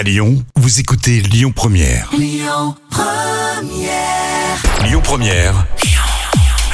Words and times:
À 0.00 0.02
Lyon, 0.02 0.42
vous 0.56 0.80
écoutez 0.80 1.20
Lyon 1.20 1.52
Première. 1.54 2.08
Lyon 2.18 2.74
Première. 5.02 5.66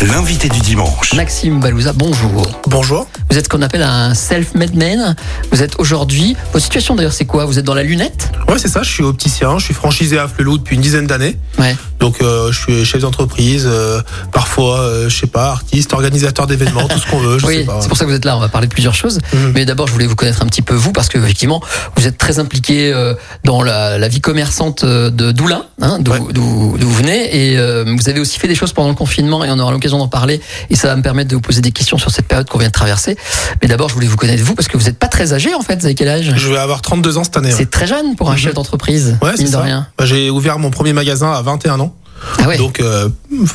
L'invité 0.01 0.49
du 0.49 0.61
dimanche. 0.61 1.13
Maxime 1.13 1.59
Balouza, 1.59 1.93
bonjour. 1.93 2.49
Bonjour. 2.69 3.09
Vous 3.29 3.37
êtes 3.37 3.47
ce 3.47 3.49
qu'on 3.49 3.63
appelle 3.63 3.83
un 3.83 4.15
self-made 4.15 4.77
man. 4.77 5.17
Vous 5.51 5.61
êtes 5.61 5.81
aujourd'hui. 5.81 6.37
Votre 6.53 6.67
situation 6.67 6.95
d'ailleurs, 6.95 7.15
c'est 7.15 7.25
quoi? 7.25 7.47
Vous 7.47 7.59
êtes 7.59 7.65
dans 7.65 7.75
la 7.75 7.83
lunette? 7.83 8.31
Ouais, 8.47 8.59
c'est 8.59 8.69
ça, 8.69 8.85
je 8.85 8.91
suis 8.91 9.03
opticien, 9.03 9.59
je 9.59 9.65
suis 9.65 9.75
franchisé 9.75 10.19
à 10.19 10.29
Flelou 10.29 10.59
depuis 10.59 10.77
une 10.77 10.83
dizaine 10.83 11.09
d'années. 11.09 11.37
Ouais. 11.59 11.75
Donc 12.07 12.23
euh, 12.23 12.53
je 12.53 12.61
suis 12.61 12.85
chef 12.85 13.01
d'entreprise, 13.01 13.67
euh, 13.69 14.01
parfois, 14.33 14.79
euh, 14.79 15.09
je 15.09 15.17
sais 15.19 15.27
pas, 15.27 15.51
artiste, 15.51 15.93
organisateur 15.93 16.47
d'événements, 16.47 16.87
tout 16.87 17.01
ce 17.01 17.07
qu'on 17.11 17.19
veut, 17.19 17.41
je 17.41 17.47
sais 17.47 17.49
Oui, 17.49 17.67
c'est 17.81 17.89
pour 17.89 17.97
ça 17.97 18.05
que 18.05 18.11
vous 18.11 18.15
êtes 18.17 18.25
là. 18.25 18.37
On 18.37 18.41
va 18.41 18.49
parler 18.49 18.69
de 18.69 18.73
plusieurs 18.73 18.95
choses. 18.95 19.19
Mhm. 19.33 19.51
Mais 19.57 19.65
d'abord, 19.65 19.89
je 19.89 19.93
voulais 19.93 20.07
vous 20.07 20.15
connaître 20.15 20.41
un 20.41 20.47
petit 20.47 20.63
peu 20.63 20.75
vous, 20.75 20.93
parce 20.93 21.09
que 21.09 21.19
effectivement, 21.19 21.61
vous 21.97 22.07
êtes 22.07 22.17
très 22.17 22.39
impliqué 22.39 22.93
euh, 22.93 23.15
dans 23.43 23.65
la, 23.65 23.99
la 23.99 24.07
vie 24.07 24.21
commerçante 24.21 24.85
euh, 24.85 25.11
de 25.11 25.33
d'Oulin, 25.33 25.65
hein, 25.83 25.99
d'où 26.01 26.13
Ouais. 26.13 26.21
d'où- 26.31 26.77
d'où 26.79 26.87
vous 26.89 26.95
venez, 26.95 27.51
et 27.53 27.59
euh, 27.59 27.85
vous 27.99 28.09
avez 28.09 28.21
aussi 28.21 28.39
fait 28.39 28.47
des 28.47 28.55
choses 28.55 28.73
pendant 28.73 28.91
le 28.91 28.95
confinement, 28.95 29.43
et 29.43 29.51
on 29.51 29.59
aura 29.59 29.73
l'occasion 29.73 29.99
d'en 29.99 30.07
parler. 30.07 30.41
Et 30.71 30.77
ça 30.77 30.87
va 30.87 30.95
me 30.95 31.03
permettre 31.03 31.29
de 31.31 31.35
vous 31.35 31.41
poser 31.43 31.61
des 31.61 31.73
questions 31.73 31.99
sur 31.99 32.13
cette 32.13 32.29
période 32.29 32.49
qu'on 32.49 32.59
vient 32.59 32.69
de 32.69 32.73
traverser. 32.73 33.17
Mais 33.63 33.67
d'abord, 33.69 33.89
je 33.89 33.95
voulais 33.95 34.07
vous 34.07 34.17
connaître 34.17 34.45
vous, 34.45 34.55
parce 34.55 34.69
que 34.69 34.77
vous 34.77 34.85
n'êtes 34.85 34.99
pas 35.01 35.09
très 35.09 35.33
âgé 35.33 35.55
en 35.55 35.63
fait. 35.63 35.75
Vous 35.81 35.87
avez 35.87 35.97
quel 35.97 36.07
âge? 36.09 36.33
Je 36.37 36.49
vais 36.53 36.57
avoir 36.59 36.83
32 36.83 37.19
ans 37.19 37.25
cette 37.25 37.37
année. 37.37 37.49
ouais. 37.49 37.55
C'est 37.59 37.69
très 37.69 37.89
jeune 37.89 38.15
pour 38.15 38.31
un 38.31 38.35
Mhm. 38.35 38.39
chef 38.39 38.55
d'entreprise, 38.55 39.19
Ouais, 39.23 39.33
c'est 39.35 39.43
de 39.43 39.49
ça. 39.49 39.61
rien. 39.63 39.89
Bah, 39.99 40.05
J'ai 40.07 40.31
ouvert 40.31 40.61
mon 40.61 40.71
premier 40.71 40.93
magasin 40.93 41.33
à 41.33 41.43
21 41.43 41.81
ans. 41.81 41.96
Ah 42.39 42.49
ouais. 42.49 42.57
Donc 42.59 42.81
euh, 42.81 43.09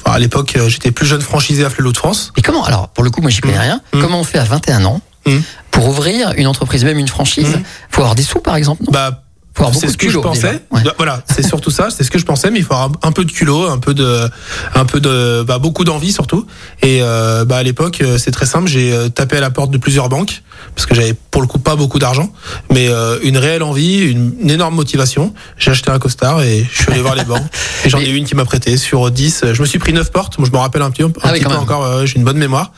à 0.06 0.20
l'époque, 0.20 0.54
euh, 0.56 0.70
j'étais 0.70 0.92
plus 0.92 1.06
jeune 1.06 1.22
franchisé 1.22 1.64
à 1.66 1.70
Flelou 1.70 1.92
de 1.92 1.98
France. 1.98 2.32
Et 2.38 2.42
comment 2.42 2.64
Alors, 2.64 2.90
pour 2.90 3.04
le 3.04 3.10
coup, 3.10 3.22
moi, 3.22 3.30
j'y 3.32 3.42
connais 3.42 3.56
Mhm. 3.56 3.62
rien. 3.62 3.82
Mhm. 3.94 4.02
Comment 4.02 4.20
on 4.20 4.24
fait 4.24 4.38
à 4.40 4.44
21 4.44 4.86
ans 4.86 5.02
Mhm. 5.26 5.42
pour 5.72 5.88
ouvrir 5.88 6.34
une 6.38 6.48
entreprise, 6.48 6.84
même 6.84 6.98
une 7.00 7.08
franchise? 7.08 7.58
Faut 7.90 8.02
avoir 8.02 8.16
des 8.16 8.24
sous, 8.24 8.40
par 8.40 8.56
exemple. 8.56 8.84
Non? 8.84 8.92
Bah 8.92 9.24
c'est 9.74 9.88
ce 9.90 9.98
que 9.98 10.10
je 10.10 10.18
pensais. 10.18 10.62
Ouais. 10.72 10.82
Voilà, 10.98 11.22
c'est 11.34 11.46
surtout 11.46 11.72
ça. 11.72 11.90
C'est 11.90 12.04
ce 12.04 12.12
que 12.12 12.20
je 12.20 12.26
pensais, 12.26 12.50
mais 12.52 12.60
il 12.60 12.66
faut 12.66 12.74
avoir 12.74 12.92
un 13.04 13.12
peu 13.12 13.26
de 13.26 13.32
culot, 13.32 13.68
un 13.68 13.78
peu 13.78 13.94
de, 13.94 14.30
un 14.76 14.86
peu 14.86 15.00
de, 15.00 15.44
bah, 15.44 15.60
beaucoup 15.60 15.84
d'envie 15.84 16.12
surtout. 16.12 16.46
Et 16.82 17.00
euh, 17.02 17.46
bah, 17.46 17.58
à 17.58 17.64
l'époque, 17.64 18.00
euh, 18.02 18.18
c'est 18.18 18.32
très 18.32 18.46
simple. 18.46 18.68
J'ai 18.70 18.92
euh, 18.94 19.10
tapé 19.10 19.38
à 19.38 19.42
la 19.42 19.50
porte 19.52 19.72
de 19.72 19.78
plusieurs 19.78 20.10
banques 20.10 20.42
parce 20.76 20.86
que 20.86 20.94
j'avais 20.96 21.16
pour 21.32 21.42
le 21.42 21.48
coup 21.48 21.58
pas 21.60 21.76
beaucoup 21.76 21.98
d'argent, 22.00 22.32
mais 22.72 22.88
euh, 22.88 23.18
une 23.24 23.38
réelle 23.38 23.64
envie, 23.64 24.00
une, 24.00 24.34
une 24.42 24.52
énorme 24.52 24.76
motivation. 24.76 25.34
J'ai 25.58 25.72
acheté 25.72 25.90
un 25.92 26.00
costard 26.00 26.42
et 26.44 26.66
je 26.72 26.84
suis 26.84 26.92
allé 26.92 27.02
voir 27.02 27.16
les 27.16 27.24
banques. 27.24 27.42
Et 27.84 27.90
j'en 27.90 27.98
ai 28.00 28.10
une 28.10 28.26
qui 28.26 28.36
m'a 28.36 28.46
prêté 28.46 28.78
sur 28.78 29.10
10. 29.10 29.46
Je 29.54 29.62
me 29.62 29.66
suis 29.66 29.80
pris 29.80 29.92
9 29.92 30.12
portes. 30.12 30.38
Moi, 30.38 30.48
je 30.48 30.54
me 30.56 30.62
rappelle 30.62 30.84
un 30.84 30.92
petit, 30.92 31.02
un 31.02 31.12
Ah 31.24 31.30
petit 31.34 31.44
peu 31.44 31.50
même. 31.50 31.58
encore. 31.60 31.84
euh, 31.84 32.06
J'ai 32.06 32.18
une 32.18 32.24
bonne 32.24 32.38
mémoire. 32.38 32.72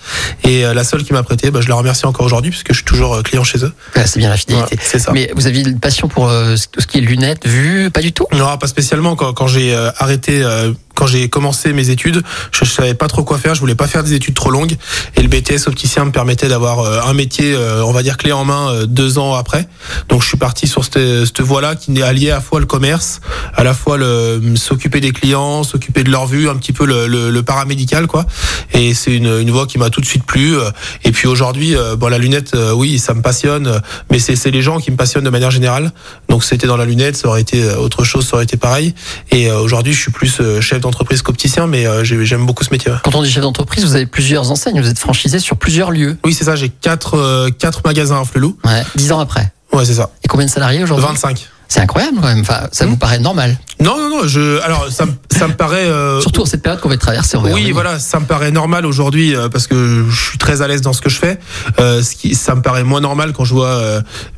Et 0.46 0.66
euh, 0.66 0.74
la 0.74 0.86
seule 0.86 1.04
qui 1.04 1.12
m'a 1.12 1.24
prêté, 1.24 1.52
bah, 1.52 1.60
je 1.62 1.68
la 1.68 1.76
remercie 1.76 2.06
encore 2.06 2.26
aujourd'hui 2.26 2.52
puisque 2.52 2.70
je 2.70 2.76
suis 2.78 2.86
toujours 2.86 3.16
euh, 3.16 3.22
client 3.22 3.44
chez 3.44 3.66
eux. 3.66 3.74
Ouais, 3.98 4.08
c'est 4.08 4.18
bien 4.20 4.30
la 4.30 4.38
fidélité. 4.38 4.76
Voilà, 4.78 4.84
c'est 4.90 5.00
ça. 5.00 5.12
Mais 5.12 5.30
vous 5.36 5.46
aviez 5.48 5.62
une 5.68 5.80
passion 5.82 6.08
pour 6.08 6.30
euh, 6.30 6.56
tout 6.72 6.82
ce 6.82 6.88
qui 6.88 6.98
est 6.98 7.02
lunettes, 7.02 7.48
vues 7.48 7.90
Pas 7.92 8.02
du 8.02 8.14
tout? 8.14 8.28
Non, 8.34 8.58
pas 8.58 8.68
spécialement. 8.68 9.16
Quand, 9.16 9.34
quand 9.34 9.48
j'ai 9.48 9.74
euh, 9.74 9.92
arrêté, 9.98 10.44
euh, 10.44 10.74
quand 10.96 11.08
j'ai 11.08 11.30
commencé 11.30 11.74
mes 11.74 11.90
études, 11.90 12.22
je, 12.52 12.66
je 12.66 12.72
savais 12.72 12.94
pas 12.94 13.08
trop 13.08 13.24
quoi 13.24 13.38
faire. 13.38 13.56
Je 13.56 13.60
voulais 13.60 13.76
pas 13.76 13.88
faire 13.88 14.04
des 14.04 14.14
études 14.14 14.36
trop 14.36 14.52
longues. 14.52 14.76
Et 15.16 15.22
le 15.22 15.28
BTS 15.28 15.68
opticien 15.68 16.06
me 16.06 16.12
permettait 16.12 16.48
d'avoir 16.48 16.80
euh, 16.80 17.02
un 17.06 17.14
métier, 17.14 17.54
euh, 17.54 17.84
on 17.84 17.92
va 17.92 18.04
dire 18.04 18.18
clé 18.18 18.32
en 18.32 18.46
main, 18.46 18.70
euh, 18.70 18.86
deux 18.86 19.18
ans 19.18 19.36
après. 19.36 19.68
Donc 20.10 20.22
je 20.22 20.28
suis 20.28 20.38
parti 20.38 20.68
sur 20.68 20.84
cette, 20.84 21.42
voie-là 21.42 21.76
qui 21.76 22.02
alliée 22.02 22.32
à 22.32 22.42
fois 22.42 22.60
le 22.60 22.66
commerce, 22.66 23.22
à 23.56 23.64
la 23.64 23.74
fois 23.74 23.98
le 23.98 24.42
s'occuper 24.56 25.00
des 25.00 25.12
clients, 25.12 25.64
s'occuper 25.64 26.04
de 26.04 26.10
leur 26.10 26.26
vue, 26.26 26.50
un 26.50 26.56
petit 26.56 26.74
peu 26.74 26.86
le, 26.86 27.44
paramédical, 27.44 28.08
quoi. 28.08 28.26
Et 28.74 28.94
c'est 28.94 29.14
une, 29.14 29.42
une 29.42 29.52
voie 29.52 29.68
qui 29.68 29.78
m'a 29.78 29.90
tout 29.90 30.00
de 30.00 30.06
suite 30.06 30.24
plu. 30.26 30.56
Et 31.04 31.12
puis 31.12 31.28
aujourd'hui, 31.28 31.76
bon, 31.98 32.08
la 32.08 32.18
lunette, 32.18 32.56
oui, 32.74 33.00
ça 33.00 33.14
me 33.14 33.22
passionne, 33.22 33.82
mais 34.10 34.20
c'est 34.20 34.52
les 34.52 34.62
gens 34.62 34.80
qui 34.80 34.92
me 34.92 34.96
passionnent 34.96 35.26
de 35.26 35.30
manière 35.30 35.52
générale. 35.52 35.92
Donc 36.30 36.44
c'était 36.44 36.68
dans 36.68 36.78
la 36.78 36.86
lunette, 36.86 37.18
ça 37.18 37.28
aurait 37.28 37.42
été 37.42 37.68
autre 37.76 38.06
chose, 38.06 38.26
ça 38.26 38.36
aurait 38.36 38.46
été 38.46 38.56
pareil. 38.56 38.96
Et 39.32 39.52
aujourd'hui, 39.52 39.94
je 39.94 40.00
suis 40.00 40.12
plus 40.12 40.42
chef 40.62 40.80
d'entreprise 40.84 41.22
qu'opticien, 41.22 41.68
mais 41.68 41.86
euh, 41.88 42.04
j'ai- 42.04 42.24
j'aime 42.26 42.46
beaucoup 42.46 42.64
ce 42.64 42.70
métier. 42.72 42.92
ouais. 42.92 42.98
Quand 43.04 43.16
on 43.16 43.24
dit 43.24 43.32
chef 43.32 43.42
d'entreprise, 43.44 43.84
vous 43.84 43.96
avez 43.96 44.06
plusieurs 44.06 44.52
enseignes, 44.52 44.80
vous 44.82 44.88
êtes 44.90 45.00
franchisé 45.00 45.40
sur 45.40 45.58
plusieurs 45.58 45.92
lieux. 45.92 46.18
Oui, 46.24 46.34
c'est 46.34 46.46
ça. 46.46 46.56
J'ai 46.56 46.70
quatre 46.70 47.16
euh, 47.18 47.50
quatre 47.50 47.82
magasins 47.86 48.22
à 48.22 48.26
Flelou. 48.26 48.58
Ouais. 48.64 48.84
Dix 48.96 49.12
ans 49.12 49.20
après. 49.20 49.52
Ouais, 49.74 49.86
c'est 49.86 49.96
ça. 49.96 50.12
Et 50.24 50.28
combien 50.28 50.46
de 50.46 50.52
salariés 50.52 50.84
aujourd'hui? 50.84 51.06
25. 51.08 51.48
C'est 51.68 51.80
incroyable 51.80 52.18
quand 52.22 52.28
même. 52.28 52.42
Enfin, 52.42 52.68
ça 52.72 52.86
vous 52.86 52.98
paraît 52.98 53.20
normal. 53.20 53.58
Non, 53.82 53.98
non, 53.98 54.10
non. 54.10 54.28
Je 54.28 54.62
alors 54.62 54.88
ça, 54.92 55.06
me- 55.06 55.14
ça 55.36 55.48
me 55.48 55.54
paraît. 55.54 55.86
euh, 55.88 56.22
Surtout 56.22 56.44
en 56.44 56.46
cette 56.46 56.62
période 56.62 56.80
qu'on 56.82 56.90
va 56.90 56.98
traverser. 56.98 57.38
Oui, 57.38 57.52
revenir. 57.52 57.74
voilà, 57.74 58.00
ça 58.00 58.20
me 58.20 58.26
paraît 58.26 58.52
normal 58.52 58.86
aujourd'hui 58.86 59.36
euh, 59.36 59.50
parce 59.50 59.66
que 59.68 60.06
je 60.10 60.30
suis 60.30 60.38
très 60.38 60.62
à 60.62 60.68
l'aise 60.68 60.82
dans 60.82 60.94
ce 60.94 61.02
que 61.02 61.10
je 61.10 61.18
fais. 61.18 61.40
Euh, 61.80 62.02
ce 62.04 62.16
qui, 62.16 62.36
ça 62.36 62.54
me 62.56 62.62
paraît 62.62 62.84
moins 62.84 63.02
normal 63.02 63.34
quand 63.34 63.44
je 63.46 63.54
vois 63.54 63.82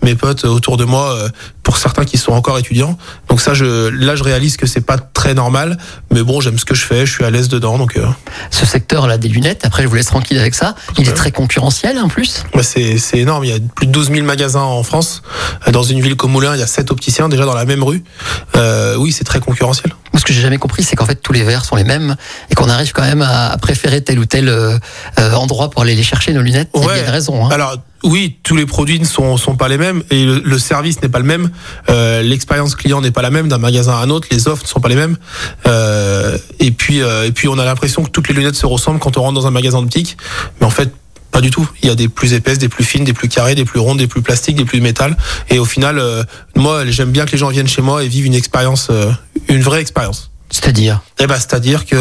mes 0.01 0.15
potes 0.15 0.45
autour 0.45 0.77
de 0.77 0.85
moi, 0.85 1.17
pour 1.63 1.77
certains 1.77 2.05
qui 2.05 2.17
sont 2.17 2.31
encore 2.31 2.57
étudiants. 2.57 2.97
Donc 3.29 3.41
ça, 3.41 3.53
je, 3.53 3.89
là, 3.89 4.15
je 4.15 4.23
réalise 4.23 4.55
que 4.55 4.65
c'est 4.65 4.81
pas 4.81 4.97
très 4.97 5.33
normal, 5.33 5.77
mais 6.13 6.23
bon, 6.23 6.39
j'aime 6.41 6.57
ce 6.57 6.65
que 6.65 6.75
je 6.75 6.85
fais, 6.85 7.05
je 7.05 7.11
suis 7.11 7.25
à 7.25 7.29
l'aise 7.31 7.49
dedans, 7.49 7.77
donc 7.77 7.99
Ce 8.51 8.65
secteur-là 8.65 9.17
des 9.17 9.27
lunettes, 9.27 9.65
après 9.65 9.83
je 9.83 9.87
vous 9.87 9.95
laisse 9.95 10.05
tranquille 10.05 10.39
avec 10.39 10.55
ça. 10.55 10.75
Il 10.97 11.07
est 11.07 11.13
très 11.13 11.31
concurrentiel 11.31 11.99
en 11.99 12.07
plus. 12.07 12.43
bah, 12.53 12.61
c'est 12.63 12.97
énorme. 13.15 13.43
Il 13.45 13.51
y 13.51 13.53
a 13.53 13.57
plus 13.75 13.87
de 13.87 13.91
12 13.91 14.11
000 14.11 14.25
magasins 14.25 14.61
en 14.61 14.83
France. 14.83 15.21
Dans 15.71 15.83
une 15.83 16.01
ville 16.01 16.15
comme 16.15 16.31
Moulins, 16.31 16.55
il 16.55 16.59
y 16.59 16.63
a 16.63 16.67
7 16.67 16.91
opticiens 16.91 17.24
déjà 17.29 17.45
dans 17.45 17.53
la 17.53 17.65
même 17.65 17.83
rue. 17.83 18.03
Euh, 18.55 18.95
oui, 18.95 19.11
c'est 19.11 19.23
très 19.23 19.39
concurrentiel. 19.39 19.93
Ce 20.15 20.23
que 20.23 20.31
j'ai 20.33 20.41
jamais 20.41 20.57
compris, 20.57 20.83
c'est 20.83 20.95
qu'en 20.95 21.05
fait 21.05 21.15
tous 21.15 21.33
les 21.33 21.43
verres 21.43 21.65
sont 21.65 21.75
les 21.75 21.83
mêmes 21.83 22.15
et 22.49 22.55
qu'on 22.55 22.69
arrive 22.69 22.91
quand 22.93 23.03
même 23.03 23.21
à 23.21 23.51
à 23.51 23.57
préférer 23.57 24.01
tel 24.01 24.17
ou 24.19 24.25
tel 24.25 24.47
euh, 24.49 24.77
euh, 25.19 25.33
endroit 25.33 25.69
pour 25.69 25.81
aller 25.83 25.95
les 25.95 26.03
chercher 26.03 26.33
nos 26.33 26.41
lunettes. 26.41 26.69
Il 26.75 26.81
y 26.81 26.83
a 26.83 26.87
Ouais. 26.87 27.01
une 27.01 27.09
raison. 27.09 27.45
Hein. 27.45 27.49
Alors 27.51 27.77
oui, 28.03 28.37
tous 28.43 28.55
les 28.55 28.65
produits 28.65 28.99
ne 28.99 29.05
sont, 29.05 29.35
sont 29.37 29.55
pas 29.55 29.67
les 29.67 29.77
mêmes 29.77 30.03
et 30.11 30.23
le, 30.25 30.39
le 30.45 30.59
service 30.59 31.01
n'est 31.01 31.09
pas 31.09 31.19
le 31.19 31.25
même. 31.25 31.49
Euh, 31.89 32.21
L'expérience 32.21 32.75
client 32.75 33.01
n'est 33.01 33.11
pas 33.11 33.21
la 33.23 33.29
même 33.31 33.47
d'un 33.49 33.57
magasin 33.57 33.93
à 33.93 33.97
un 34.03 34.09
autre. 34.09 34.27
Les 34.31 34.47
offres 34.47 34.63
ne 34.63 34.67
sont 34.67 34.79
pas 34.79 34.89
les 34.89 34.95
mêmes. 34.95 35.17
Euh, 35.67 36.37
et 36.59 36.71
puis 36.71 37.01
euh, 37.01 37.25
et 37.27 37.31
puis 37.31 37.47
on 37.47 37.57
a 37.59 37.65
l'impression 37.65 38.03
que 38.03 38.09
toutes 38.09 38.27
les 38.27 38.33
lunettes 38.35 38.55
se 38.55 38.65
ressemblent 38.65 38.99
quand 38.99 39.17
on 39.17 39.21
rentre 39.21 39.33
dans 39.39 39.47
un 39.47 39.51
magasin 39.51 39.81
d'optique, 39.81 40.17
mais 40.59 40.65
en 40.67 40.69
fait 40.71 40.91
pas 41.35 41.41
du 41.41 41.49
tout. 41.49 41.69
Il 41.83 41.89
y 41.89 41.91
a 41.91 41.95
des 41.95 42.07
plus 42.07 42.31
épaisses, 42.31 42.59
des 42.59 42.69
plus 42.69 42.85
fines, 42.85 43.03
des 43.03 43.11
plus 43.11 43.27
carrées, 43.27 43.55
des 43.55 43.65
plus 43.65 43.81
rondes, 43.81 43.97
des 43.97 44.07
plus 44.07 44.21
plastiques, 44.21 44.55
des 44.55 44.63
plus 44.63 44.79
métal. 44.79 45.17
Et 45.49 45.59
au 45.59 45.65
final, 45.65 45.99
euh, 45.99 46.23
moi, 46.55 46.85
j'aime 46.85 47.11
bien 47.11 47.25
que 47.25 47.33
les 47.33 47.37
gens 47.37 47.49
viennent 47.49 47.67
chez 47.67 47.81
moi 47.81 48.05
et 48.05 48.07
vivent 48.07 48.25
une 48.25 48.35
expérience, 48.35 48.87
euh, 48.89 49.11
une 49.49 49.61
vraie 49.61 49.81
expérience. 49.81 50.31
C'est-à-dire? 50.49 51.01
Eh 51.19 51.27
ben, 51.27 51.35
c'est-à-dire 51.35 51.85
que 51.85 51.95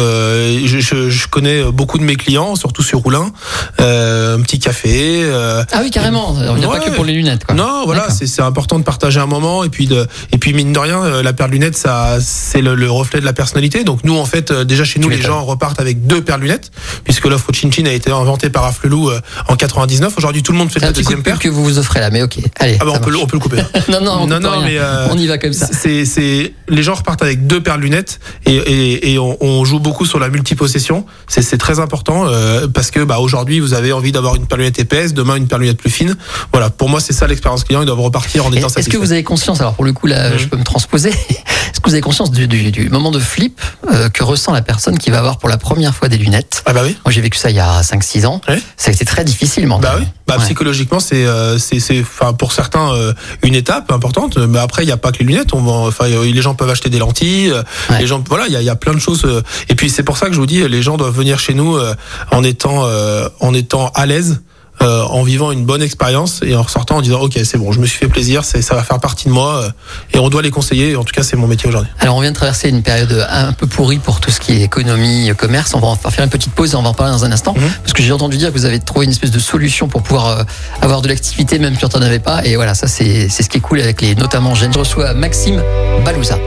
je, 0.65 0.79
je, 0.79 1.09
je 1.09 1.27
connais 1.27 1.63
beaucoup 1.71 1.97
de 1.97 2.03
mes 2.03 2.15
clients, 2.17 2.55
surtout 2.55 2.83
sur 2.83 2.99
Roulin, 2.99 3.31
euh, 3.79 4.37
un 4.37 4.41
petit 4.41 4.59
café. 4.59 5.21
euh, 5.23 5.63
Ah 5.71 5.79
oui, 5.81 5.89
carrément. 5.89 6.31
On 6.31 6.53
vient 6.55 6.67
pas 6.67 6.79
Ouais. 6.79 6.85
que 6.85 6.89
pour 6.91 7.05
les 7.05 7.13
lunettes. 7.13 7.45
Quoi. 7.45 7.55
non, 7.55 7.83
voilà, 7.85 8.09
c'est 8.09 8.27
c'est 8.27 8.41
important 8.41 8.77
de 8.77 8.83
partager 8.83 9.21
un 9.21 9.25
moment 9.25 9.63
et 9.63 9.69
puis 9.69 9.87
de 9.87 10.05
et 10.33 10.37
puis 10.37 10.53
mine 10.53 10.73
de 10.73 10.79
rien, 10.79 11.01
euh, 11.01 11.23
la 11.23 11.31
paire 11.31 11.47
de 11.47 11.53
lunettes, 11.53 11.77
ça 11.77 12.17
c'est 12.19 12.61
le, 12.61 12.75
le 12.75 12.91
reflet 12.91 13.21
de 13.21 13.25
la 13.25 13.31
personnalité. 13.31 13.83
Donc 13.85 14.03
nous, 14.03 14.17
en 14.17 14.25
fait, 14.25 14.51
euh, 14.51 14.63
déjà 14.65 14.83
chez 14.83 14.99
nous, 14.99 15.07
les 15.07 15.21
gens 15.21 15.43
repartent 15.45 15.79
avec 15.79 16.05
deux 16.05 16.21
paires 16.21 16.37
de 16.37 16.43
lunettes 16.43 16.71
puisque 17.05 17.25
l'offre 17.25 17.53
Chin 17.53 17.71
Chin 17.71 17.85
a 17.85 17.91
été 17.93 18.11
inventée 18.11 18.49
par 18.49 18.65
Afflelou 18.65 19.09
euh, 19.09 19.21
en 19.47 19.55
99. 19.55 20.13
Aujourd'hui, 20.17 20.43
tout 20.43 20.51
le 20.51 20.57
monde 20.57 20.69
fait 20.71 20.79
la 20.81 20.91
deuxième 20.91 21.23
paire. 21.23 21.39
que 21.39 21.47
vous 21.47 21.63
vous 21.63 21.77
offrez 21.79 22.01
là, 22.01 22.09
mais 22.09 22.21
ok. 22.21 22.37
Allez. 22.59 22.77
Ah 22.81 22.85
ça 22.85 22.91
on 22.91 22.99
peut, 22.99 23.15
on 23.15 23.25
peut 23.27 23.37
le 23.37 23.39
couper. 23.41 23.61
Non, 23.89 24.01
non, 24.01 24.17
on 24.23 24.27
non, 24.27 24.61
mais 24.61 24.77
euh, 24.77 25.07
on 25.11 25.17
y 25.17 25.27
va 25.27 25.37
comme 25.37 25.53
ça. 25.53 25.67
c'est 25.71 26.03
c'est 26.05 26.53
les 26.67 26.83
gens 26.83 26.95
repartent 26.95 27.21
avec 27.21 27.47
deux 27.47 27.61
paires 27.61 27.77
de 27.77 27.83
lunettes 27.83 28.19
et 28.45 28.55
et, 28.55 29.04
et 29.05 29.19
on, 29.19 29.37
on 29.41 29.63
joue 29.65 29.79
beaucoup 29.79 30.05
sur 30.05 30.19
la 30.19 30.29
multipossession. 30.29 31.05
C'est 31.27 31.41
c'est 31.43 31.57
très 31.57 31.79
important 31.79 32.25
euh, 32.27 32.67
parce 32.67 32.91
que 32.91 33.03
bah 33.03 33.19
aujourd'hui 33.19 33.59
vous 33.59 33.73
avez 33.73 33.93
envie 33.93 34.11
d'avoir 34.11 34.35
une 34.35 34.45
lunettes 34.57 34.79
épaisse, 34.79 35.13
demain 35.13 35.35
une 35.35 35.47
lunettes 35.59 35.77
plus 35.77 35.91
fine. 35.91 36.15
Voilà, 36.51 36.69
pour 36.69 36.89
moi 36.89 36.99
c'est 36.99 37.13
ça 37.13 37.27
l'expérience 37.27 37.63
client. 37.63 37.81
Ils 37.81 37.85
doivent 37.85 38.01
repartir 38.01 38.45
en 38.45 38.51
Et 38.51 38.57
étant 38.57 38.67
Est-ce 38.67 38.89
que 38.89 38.97
vous 38.97 39.11
avez 39.11 39.23
conscience, 39.23 39.61
alors 39.61 39.75
pour 39.75 39.85
le 39.85 39.93
coup 39.93 40.07
là, 40.07 40.31
Mhm. 40.31 40.37
je 40.39 40.47
peux 40.47 40.57
me 40.57 40.63
transposer, 40.63 41.11
que 41.85 41.89
vous 41.89 41.95
avez 41.95 42.01
conscience 42.01 42.31
du, 42.31 42.47
du- 42.47 42.71
du 42.71 42.89
moment 42.89 43.11
de 43.11 43.19
flip 43.19 43.61
euh, 43.91 44.09
que 44.09 44.23
ressent 44.23 44.51
la 44.51 44.61
personne 44.61 44.97
qui 44.97 45.09
va 45.11 45.19
avoir 45.19 45.37
pour 45.37 45.49
la 45.49 45.57
première 45.57 45.93
fois 45.95 46.09
des 46.09 46.17
lunettes 46.17 46.63
Ah 46.65 46.73
bah 46.73 46.81
oui. 46.83 46.97
Moi 47.05 47.11
j'ai 47.11 47.21
vécu 47.21 47.37
ça 47.37 47.49
il 47.49 47.55
y 47.55 47.59
a 47.59 47.81
5-6 47.81 48.25
ans, 48.25 48.41
Ouais. 48.47 48.59
ça 48.77 48.91
a 48.91 48.93
été 48.93 49.05
très 49.05 49.23
difficile 49.23 49.63
Bah 49.63 49.69
mentalement. 49.69 49.99
oui. 50.01 50.07
Bah 50.27 50.35
Ouais. 50.37 50.43
psychologiquement 50.43 50.99
c'est 50.99 51.25
euh, 51.25 51.57
c'est 51.59 51.79
c'est 51.79 52.01
enfin 52.01 52.33
pour 52.33 52.51
certains 52.51 52.93
euh, 52.93 53.13
une 53.43 53.53
étape 53.55 53.91
importante 53.91 54.37
mais 54.37 54.57
après 54.59 54.83
il 54.83 54.89
y 54.89 54.91
a 54.91 54.97
pas 54.97 55.11
que 55.11 55.19
les 55.19 55.25
lunettes 55.25 55.53
on 55.53 55.65
enfin 55.87 56.05
euh, 56.05 56.25
les 56.25 56.41
gens 56.41 56.55
peuvent 56.55 56.69
acheter 56.69 56.89
des 56.89 56.97
lentilles 56.99 57.51
euh, 57.51 57.61
Ouais. 57.91 57.99
les 57.99 58.07
gens 58.07 58.23
voilà 58.27 58.47
il 58.47 58.53
y 58.53 58.57
a, 58.57 58.61
y 58.63 58.69
a 58.69 58.75
plein 58.75 58.93
de 58.93 58.99
choses 58.99 59.23
euh, 59.25 59.41
et 59.69 59.75
puis 59.75 59.89
c'est 59.91 60.03
pour 60.03 60.17
ça 60.17 60.25
que 60.27 60.33
je 60.33 60.39
vous 60.39 60.47
dis 60.47 60.67
les 60.67 60.81
gens 60.81 60.97
doivent 60.97 61.15
venir 61.15 61.37
chez 61.39 61.53
nous 61.53 61.75
euh, 61.77 61.93
en 62.31 62.43
étant 62.43 62.85
euh, 62.85 63.29
en 63.39 63.53
étant 63.53 63.89
à 63.93 64.05
l'aise 64.07 64.41
euh, 64.85 65.03
en 65.03 65.23
vivant 65.23 65.51
une 65.51 65.65
bonne 65.65 65.81
expérience 65.81 66.39
et 66.43 66.55
en 66.55 66.61
ressortant 66.61 66.97
en 66.97 67.01
disant 67.01 67.19
ok 67.19 67.39
c'est 67.43 67.57
bon 67.57 67.71
je 67.71 67.79
me 67.79 67.85
suis 67.85 67.97
fait 67.97 68.07
plaisir 68.07 68.45
c'est 68.45 68.61
ça 68.61 68.75
va 68.75 68.83
faire 68.83 68.99
partie 68.99 69.27
de 69.27 69.33
moi 69.33 69.63
euh, 69.63 69.69
et 70.13 70.19
on 70.19 70.29
doit 70.29 70.41
les 70.41 70.51
conseiller 70.51 70.95
en 70.95 71.03
tout 71.03 71.13
cas 71.13 71.23
c'est 71.23 71.35
mon 71.35 71.47
métier 71.47 71.67
aujourd'hui 71.67 71.89
Alors 71.99 72.15
on 72.15 72.21
vient 72.21 72.31
de 72.31 72.35
traverser 72.35 72.69
une 72.69 72.83
période 72.83 73.25
un 73.29 73.53
peu 73.53 73.67
pourrie 73.67 73.99
pour 73.99 74.19
tout 74.19 74.31
ce 74.31 74.39
qui 74.39 74.53
est 74.53 74.61
économie, 74.61 75.31
commerce. 75.37 75.73
On 75.73 75.79
va 75.79 75.87
en 75.87 75.95
faire 75.95 76.23
une 76.23 76.29
petite 76.29 76.53
pause 76.53 76.73
et 76.73 76.75
on 76.75 76.81
va 76.81 76.89
en 76.89 76.93
parler 76.93 77.13
dans 77.13 77.25
un 77.25 77.31
instant. 77.31 77.53
Mhm. 77.55 77.69
Parce 77.81 77.93
que 77.93 78.03
j'ai 78.03 78.11
entendu 78.11 78.37
dire 78.37 78.51
que 78.51 78.57
vous 78.57 78.65
avez 78.65 78.79
trouvé 78.79 79.05
une 79.05 79.11
espèce 79.11 79.31
de 79.31 79.39
solution 79.39 79.87
pour 79.87 80.03
pouvoir 80.03 80.27
euh, 80.27 80.43
avoir 80.81 81.01
de 81.01 81.07
l'activité 81.07 81.59
même 81.59 81.77
quand 81.79 81.95
on 81.95 81.99
n'en 81.99 82.05
avait 82.05 82.19
pas. 82.19 82.45
Et 82.45 82.55
voilà, 82.55 82.73
ça 82.73 82.87
c'est 82.87 83.29
c'est 83.29 83.43
ce 83.43 83.49
qui 83.49 83.57
est 83.57 83.61
cool 83.61 83.79
avec 83.79 84.01
les 84.01 84.15
notamment. 84.15 84.55
Je 84.55 84.65
reçois 84.77 85.13
Maxime 85.13 85.61
Balouza, 86.03 86.37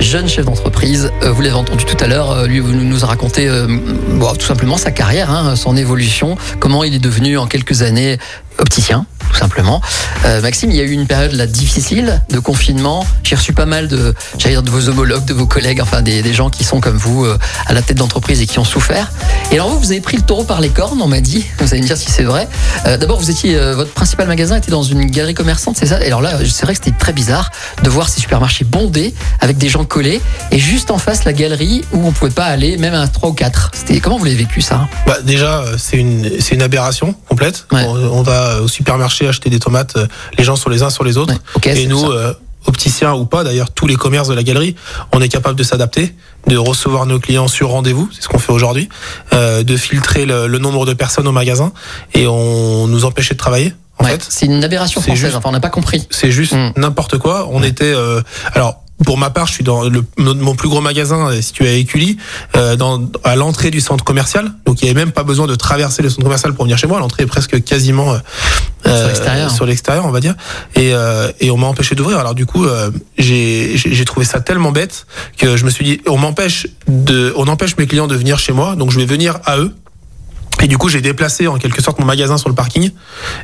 jeune 0.00 0.28
chef 0.28 0.44
d'entreprise. 0.44 1.10
Euh, 1.22 1.32
vous 1.32 1.42
l'avez 1.42 1.54
entendu 1.54 1.84
tout 1.84 1.96
à 2.02 2.06
l'heure. 2.06 2.30
euh, 2.30 2.46
lui 2.46 2.60
nous 2.60 3.04
a 3.04 3.06
raconté 3.06 3.48
euh, 3.48 3.66
tout 4.38 4.46
simplement 4.46 4.76
sa 4.76 4.90
carrière, 4.90 5.30
hein, 5.30 5.56
son 5.56 5.76
évolution, 5.76 6.36
comment 6.58 6.84
il 6.84 6.94
est 6.94 6.98
devenu 6.98 7.38
en 7.38 7.46
quelques 7.46 7.82
années 7.82 8.18
opticien. 8.58 9.06
Tout 9.30 9.36
simplement. 9.36 9.80
Euh, 10.24 10.40
Maxime, 10.40 10.70
il 10.70 10.76
y 10.76 10.80
a 10.80 10.84
eu 10.84 10.90
une 10.90 11.06
période 11.06 11.32
là 11.32 11.46
difficile 11.46 12.20
de 12.30 12.38
confinement. 12.38 13.06
J'ai 13.22 13.36
reçu 13.36 13.52
pas 13.52 13.66
mal 13.66 13.88
de, 13.88 14.14
dire 14.38 14.62
de 14.62 14.70
vos 14.70 14.88
homologues, 14.88 15.24
de 15.24 15.34
vos 15.34 15.46
collègues, 15.46 15.80
enfin 15.80 16.02
des, 16.02 16.22
des 16.22 16.32
gens 16.34 16.50
qui 16.50 16.64
sont 16.64 16.80
comme 16.80 16.96
vous 16.96 17.24
euh, 17.24 17.38
à 17.66 17.72
la 17.74 17.82
tête 17.82 17.96
d'entreprise 17.96 18.40
et 18.40 18.46
qui 18.46 18.58
ont 18.58 18.64
souffert. 18.64 19.10
Et 19.50 19.54
alors 19.54 19.68
vous, 19.70 19.78
vous 19.78 19.90
avez 19.92 20.00
pris 20.00 20.16
le 20.16 20.22
taureau 20.22 20.44
par 20.44 20.60
les 20.60 20.70
cornes, 20.70 21.00
on 21.00 21.08
m'a 21.08 21.20
dit. 21.20 21.44
Vous 21.58 21.72
allez 21.72 21.82
me 21.82 21.86
dire 21.86 21.96
si 21.96 22.10
c'est 22.10 22.22
vrai. 22.22 22.48
Euh, 22.86 22.96
D'abord, 22.96 23.18
vous 23.18 23.30
étiez, 23.30 23.58
votre 23.72 23.92
principal 23.92 24.28
magasin 24.28 24.56
était 24.56 24.70
dans 24.70 24.82
une 24.82 25.06
galerie 25.06 25.34
commerçante, 25.34 25.76
c'est 25.78 25.86
ça? 25.86 26.00
Et 26.02 26.06
alors 26.06 26.20
là, 26.20 26.38
c'est 26.44 26.64
vrai 26.64 26.74
que 26.74 26.84
c'était 26.84 26.96
très 26.96 27.12
bizarre 27.12 27.50
de 27.82 27.90
voir 27.90 28.08
ces 28.08 28.20
supermarchés 28.20 28.64
bondés 28.64 29.14
avec 29.40 29.58
des 29.58 29.68
gens 29.68 29.84
collés 29.84 30.20
et 30.50 30.58
juste 30.58 30.90
en 30.90 30.98
face 30.98 31.24
la 31.24 31.32
galerie 31.32 31.84
où 31.92 32.06
on 32.06 32.12
pouvait 32.12 32.30
pas 32.30 32.44
aller, 32.44 32.76
même 32.76 32.94
à 32.94 33.06
3 33.08 33.30
ou 33.30 33.32
4. 33.32 33.70
C'était 33.74 34.00
comment 34.00 34.18
vous 34.18 34.24
l'avez 34.24 34.36
vécu 34.36 34.60
ça? 34.60 34.88
Bah, 35.06 35.18
déjà, 35.24 35.64
c'est 35.78 35.96
une, 35.96 36.30
c'est 36.40 36.54
une 36.54 36.62
aberration 36.62 37.14
complète. 37.28 37.66
Ouais. 37.72 37.84
On, 37.86 38.18
on 38.18 38.22
va 38.22 38.60
au 38.62 38.68
supermarché 38.68 39.15
acheter 39.24 39.48
des 39.48 39.58
tomates, 39.60 39.96
euh, 39.96 40.06
les 40.36 40.44
gens 40.44 40.56
sont 40.56 40.68
les 40.68 40.82
uns 40.82 40.90
sur 40.90 41.04
les 41.04 41.16
autres. 41.16 41.32
Ouais, 41.32 41.40
ok, 41.54 41.66
et 41.68 41.86
nous, 41.86 42.04
euh, 42.10 42.34
opticiens 42.66 43.14
ou 43.14 43.24
pas, 43.26 43.44
d'ailleurs, 43.44 43.70
tous 43.70 43.86
les 43.86 43.94
commerces 43.94 44.26
de 44.28 44.34
la 44.34 44.42
galerie, 44.42 44.74
on 45.12 45.20
est 45.20 45.28
capable 45.28 45.56
de 45.56 45.62
s'adapter, 45.62 46.14
de 46.48 46.56
recevoir 46.56 47.06
nos 47.06 47.20
clients 47.20 47.46
sur 47.48 47.68
rendez-vous, 47.70 48.08
c'est 48.12 48.22
ce 48.22 48.28
qu'on 48.28 48.40
fait 48.40 48.52
aujourd'hui, 48.52 48.88
euh, 49.32 49.62
de 49.62 49.76
filtrer 49.76 50.26
le, 50.26 50.48
le 50.48 50.58
nombre 50.58 50.84
de 50.84 50.92
personnes 50.92 51.28
au 51.28 51.32
magasin 51.32 51.72
et 52.12 52.26
on 52.26 52.88
nous 52.88 53.04
empêchait 53.04 53.34
de 53.34 53.38
travailler. 53.38 53.72
En 53.98 54.04
Ouais, 54.04 54.10
fait, 54.10 54.26
c'est 54.28 54.46
une 54.46 54.62
aberration 54.64 55.00
c'est 55.00 55.06
française. 55.06 55.24
juste- 55.26 55.36
Enfin, 55.36 55.48
on 55.48 55.52
n'a 55.52 55.60
pas 55.60 55.70
compris. 55.70 56.06
c'est 56.10 56.30
juste 56.32 56.52
Mm. 56.54 56.72
n'importe 56.76 57.16
quoi. 57.18 57.48
On 57.50 57.62
était, 57.62 57.94
euh, 57.94 58.20
alors. 58.52 58.82
Pour 59.04 59.18
ma 59.18 59.30
part, 59.30 59.46
je 59.46 59.52
suis 59.52 59.64
dans 59.64 59.84
le, 59.84 60.04
mon 60.16 60.54
plus 60.54 60.68
gros 60.68 60.80
magasin 60.80 61.28
euh, 61.28 61.42
situé 61.42 61.68
à 61.68 61.72
Écully, 61.72 62.16
euh, 62.56 62.76
dans, 62.76 63.02
à 63.24 63.36
l'entrée 63.36 63.70
du 63.70 63.80
centre 63.80 64.04
commercial. 64.04 64.52
Donc, 64.64 64.80
il 64.80 64.84
n'y 64.84 64.90
avait 64.90 65.00
même 65.00 65.12
pas 65.12 65.22
besoin 65.22 65.46
de 65.46 65.54
traverser 65.54 66.02
le 66.02 66.08
centre 66.08 66.22
commercial 66.22 66.54
pour 66.54 66.64
venir 66.64 66.78
chez 66.78 66.86
moi. 66.86 66.98
L'entrée 66.98 67.24
est 67.24 67.26
presque 67.26 67.62
quasiment 67.62 68.14
euh, 68.86 68.98
Sur 68.98 69.06
l'extérieur. 69.08 69.50
sur 69.50 69.66
l'extérieur, 69.66 70.06
on 70.06 70.10
va 70.10 70.20
dire. 70.20 70.34
Et, 70.74 70.94
euh, 70.94 71.30
et 71.40 71.50
on 71.50 71.56
m'a 71.56 71.66
empêché 71.66 71.94
d'ouvrir. 71.94 72.18
Alors 72.18 72.34
du 72.34 72.46
coup, 72.46 72.64
euh, 72.64 72.90
j'ai 73.18 74.04
trouvé 74.06 74.24
ça 74.24 74.40
tellement 74.40 74.72
bête 74.72 75.06
que 75.36 75.56
je 75.56 75.64
me 75.64 75.70
suis 75.70 75.84
dit, 75.84 76.00
on 76.06 76.18
m'empêche 76.18 76.66
de, 76.88 77.32
on 77.36 77.48
empêche 77.48 77.76
mes 77.76 77.86
clients 77.86 78.06
de 78.06 78.16
venir 78.16 78.38
chez 78.38 78.52
moi, 78.52 78.76
donc 78.76 78.90
je 78.90 78.98
vais 78.98 79.06
venir 79.06 79.38
à 79.44 79.58
eux. 79.58 79.74
Et 80.62 80.68
du 80.68 80.78
coup, 80.78 80.88
j'ai 80.88 81.02
déplacé 81.02 81.48
en 81.48 81.58
quelque 81.58 81.82
sorte 81.82 81.98
mon 81.98 82.06
magasin 82.06 82.38
sur 82.38 82.48
le 82.48 82.54
parking 82.54 82.90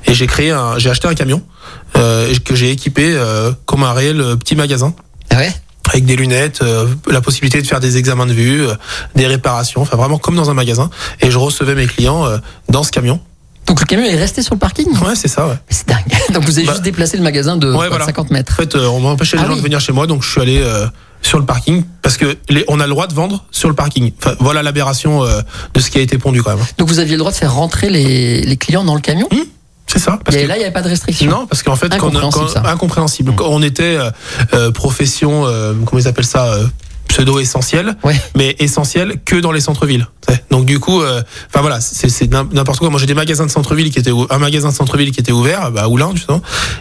et 0.06 0.14
j'ai 0.14 0.26
créé 0.26 0.50
un, 0.50 0.78
j'ai 0.78 0.88
acheté 0.88 1.08
un 1.08 1.14
camion 1.14 1.42
euh, 1.96 2.34
que 2.44 2.54
j'ai 2.54 2.70
équipé 2.70 3.12
euh, 3.14 3.52
comme 3.66 3.82
un 3.82 3.92
réel 3.92 4.20
euh, 4.20 4.36
petit 4.36 4.56
magasin 4.56 4.94
ouais 5.36 5.52
avec 5.90 6.04
des 6.06 6.14
lunettes, 6.16 6.62
euh, 6.62 6.86
la 7.10 7.20
possibilité 7.20 7.60
de 7.60 7.66
faire 7.66 7.80
des 7.80 7.96
examens 7.98 8.24
de 8.24 8.32
vue, 8.32 8.62
euh, 8.66 8.74
des 9.16 9.26
réparations, 9.26 9.82
enfin 9.82 9.96
vraiment 9.96 10.16
comme 10.16 10.36
dans 10.36 10.48
un 10.48 10.54
magasin. 10.54 10.88
Et 11.20 11.30
je 11.30 11.36
recevais 11.36 11.74
mes 11.74 11.86
clients 11.86 12.24
euh, 12.24 12.38
dans 12.70 12.82
ce 12.84 12.90
camion. 12.92 13.20
Donc 13.66 13.80
le 13.80 13.84
camion 13.86 14.04
est 14.06 14.16
resté 14.16 14.42
sur 14.42 14.54
le 14.54 14.60
parking? 14.60 14.88
Ouais, 15.00 15.16
c'est 15.16 15.28
ça. 15.28 15.46
Ouais. 15.48 15.56
C'est 15.68 15.86
dingue. 15.88 15.98
Donc 16.32 16.44
vous 16.44 16.56
avez 16.56 16.66
Bah, 16.66 16.72
juste 16.72 16.84
déplacé 16.84 17.16
le 17.16 17.22
magasin 17.24 17.56
de 17.56 17.66
ouais, 17.66 17.76
quoi, 17.76 17.88
voilà. 17.88 18.06
50 18.06 18.30
En 18.30 18.32
mètres. 18.32 18.54
fait, 18.56 18.74
euh, 18.76 18.86
on 18.86 19.00
m'a 19.00 19.08
empêché 19.10 19.36
les 19.36 19.42
Ah 19.42 19.46
gens 19.46 19.52
oui. 19.52 19.58
de 19.58 19.64
venir 19.64 19.80
chez 19.80 19.92
moi, 19.92 20.06
donc 20.06 20.22
je 20.22 20.30
suis 20.30 20.40
allé 20.40 20.64
sur 21.20 21.38
le 21.38 21.44
parking 21.44 21.82
parce 22.00 22.16
que 22.16 22.38
les, 22.48 22.64
on 22.68 22.78
a 22.80 22.84
le 22.86 22.90
droit 22.90 23.06
de 23.08 23.14
vendre 23.14 23.44
sur 23.50 23.68
le 23.68 23.74
parking. 23.74 24.12
Enfin, 24.18 24.34
voilà 24.38 24.62
l'aberration 24.62 25.24
de 25.24 25.80
ce 25.80 25.90
qui 25.90 25.98
a 25.98 26.00
été 26.00 26.16
pondu 26.16 26.42
quand 26.42 26.56
même. 26.56 26.64
Donc 26.78 26.88
vous 26.88 27.00
aviez 27.00 27.12
le 27.14 27.18
droit 27.18 27.32
de 27.32 27.36
faire 27.36 27.52
rentrer 27.54 27.90
les, 27.90 28.42
les 28.42 28.56
clients 28.56 28.84
dans 28.84 28.94
le 28.94 29.00
camion? 29.00 29.28
C'est 29.92 29.98
ça. 29.98 30.18
Parce 30.24 30.36
Et 30.38 30.42
que- 30.44 30.48
là, 30.48 30.56
il 30.56 30.60
n'y 30.60 30.64
avait 30.64 30.72
pas 30.72 30.80
de 30.80 30.88
restriction. 30.88 31.30
non, 31.30 31.46
parce 31.46 31.62
qu'en 31.62 31.76
fait, 31.76 31.88
quand, 31.90 31.96
Incompréhensible, 31.96 32.46
quand- 32.46 32.52
ça. 32.52 32.62
incompréhensible. 32.70 33.34
Quand 33.36 33.48
on 33.48 33.60
était 33.62 33.96
euh, 33.98 34.10
euh, 34.54 34.70
profession, 34.72 35.44
euh, 35.44 35.74
comment 35.84 36.00
ils 36.00 36.08
appellent 36.08 36.24
ça, 36.24 36.46
euh, 36.46 36.66
pseudo 37.12 37.38
essentiel, 37.38 37.94
Ouais. 38.04 38.18
mais 38.36 38.56
essentiel 38.58 39.16
que 39.24 39.36
dans 39.36 39.52
les 39.52 39.60
centres-villes. 39.60 40.06
Donc 40.50 40.64
du 40.64 40.78
coup, 40.78 41.02
euh, 41.02 41.22
enfin 41.48 41.60
voilà, 41.60 41.80
c'est 41.80 42.08
c'est 42.08 42.26
n'im- 42.30 42.48
n'importe 42.52 42.78
quoi. 42.78 42.88
Moi, 42.88 42.98
j'ai 43.00 43.06
des 43.06 43.14
magasins 43.14 43.44
de 43.44 43.50
centre-ville 43.50 43.90
qui 43.90 43.98
étaient 43.98 44.12
un 44.30 44.38
magasin 44.38 44.70
de 44.70 44.74
centre-ville 44.74 45.10
qui 45.10 45.20
était 45.20 45.32
ouvert, 45.32 45.70
bah, 45.70 45.82
à 45.84 45.88
Oulin 45.88 46.10
justement, 46.14 46.40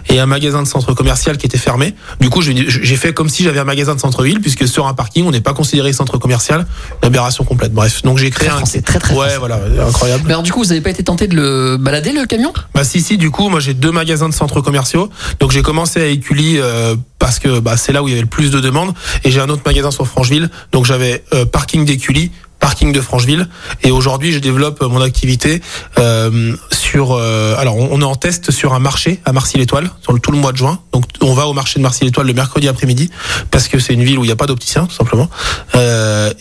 et 0.10 0.20
un 0.20 0.26
magasin 0.26 0.62
de 0.64 0.68
centre 0.68 0.94
commercial 0.94 1.38
qui 1.38 1.46
était 1.48 1.58
fermé. 1.58 1.94
Du 2.22 2.30
coup, 2.30 2.42
j'ai 2.42 2.96
fait 2.96 3.14
comme 3.14 3.28
si 3.30 3.44
j'avais 3.44 3.60
un 3.60 3.64
magasin 3.66 3.94
de 3.96 4.00
centre-ville, 4.00 4.40
puisque 4.40 4.68
sur 4.68 4.88
un 4.88 4.94
parking, 4.94 5.26
on 5.26 5.32
n'est 5.32 5.42
pas 5.42 5.54
considéré 5.54 5.92
centre 5.92 6.18
commercial. 6.18 6.66
Une 7.02 7.08
aberration 7.08 7.44
complète. 7.44 7.74
Bref, 7.74 8.04
donc 8.04 8.18
j'ai 8.20 8.30
créé 8.30 8.48
Très 8.48 8.56
un. 8.56 8.60
français, 8.60 8.82
très, 8.82 9.00
très 9.00 9.14
ouais, 9.16 9.20
français. 9.32 9.38
voilà, 9.40 9.60
incroyable. 9.88 10.24
Mais 10.28 10.32
alors 10.34 10.44
du 10.44 10.52
coup, 10.54 10.60
vous 10.62 10.70
n'avez 10.70 10.82
pas 10.82 10.92
été 10.92 11.04
tenté 11.04 11.28
de 11.28 11.36
le 11.36 11.78
balader, 11.78 12.12
le 12.14 12.26
camion? 12.26 12.54
Bah 12.74 12.84
si 12.86 13.02
si 13.02 13.18
du 13.18 13.32
coup 13.32 13.50
moi 13.50 13.60
j'ai 13.60 13.74
deux 13.74 13.92
magasins 13.92 14.30
de 14.30 14.34
centres 14.34 14.62
commerciaux 14.62 15.10
donc 15.40 15.52
j'ai 15.52 15.62
commencé 15.62 16.00
à 16.02 16.06
Écully 16.06 16.58
euh, 16.60 16.96
parce 17.22 17.38
que 17.38 17.60
bah, 17.60 17.78
c'est 17.78 17.94
là 17.94 18.02
où 18.02 18.08
il 18.08 18.12
y 18.12 18.14
avait 18.14 18.24
le 18.24 18.28
plus 18.28 18.50
de 18.50 18.60
demandes. 18.60 18.94
Et 19.24 19.30
j'ai 19.30 19.40
un 19.40 19.50
autre 19.50 19.62
magasin 19.64 19.92
sur 19.92 20.08
Francheville. 20.08 20.50
Donc 20.72 20.86
j'avais 20.86 21.24
euh, 21.34 21.46
parking 21.46 21.86
d'Écully 21.86 22.32
parking 22.62 22.94
de 22.94 23.02
Francheville. 23.02 23.50
Et 23.84 23.92
aujourd'hui 23.92 24.32
je 24.32 24.40
développe 24.40 24.82
euh, 24.82 24.88
mon 24.88 25.02
activité 25.02 25.62
euh, 25.98 26.56
sur 26.72 27.12
euh, 27.12 27.56
alors 27.58 27.76
on, 27.76 28.00
est 28.00 28.06
en 28.06 28.16
test 28.16 28.52
sur 28.52 28.74
un 28.74 28.80
marché 28.80 29.20
à 29.26 29.34
Marcy-l'Étoile 29.34 29.90
sur 30.02 30.18
tout 30.22 30.32
le 30.32 30.38
mois 30.38 30.54
de 30.54 30.58
juin. 30.58 30.80
Donc 30.94 31.04
on 31.20 31.34
va 31.34 31.48
au 31.48 31.54
marché 31.54 31.80
de 31.80 31.84
Marcy-l'Étoile 31.84 32.28
le 32.28 32.34
mercredi 32.34 32.70
après-midi 32.70 33.10
parce 33.50 33.68
que 33.68 33.80
c'est 33.80 33.94
une 33.94 34.04
ville 34.04 34.20
où 34.20 34.24
il 34.24 34.28
n'y 34.28 34.34
a 34.34 34.38
pas 34.38 34.46
d'opticien 34.46 34.86
tout 34.86 34.96
simplement. 34.96 35.30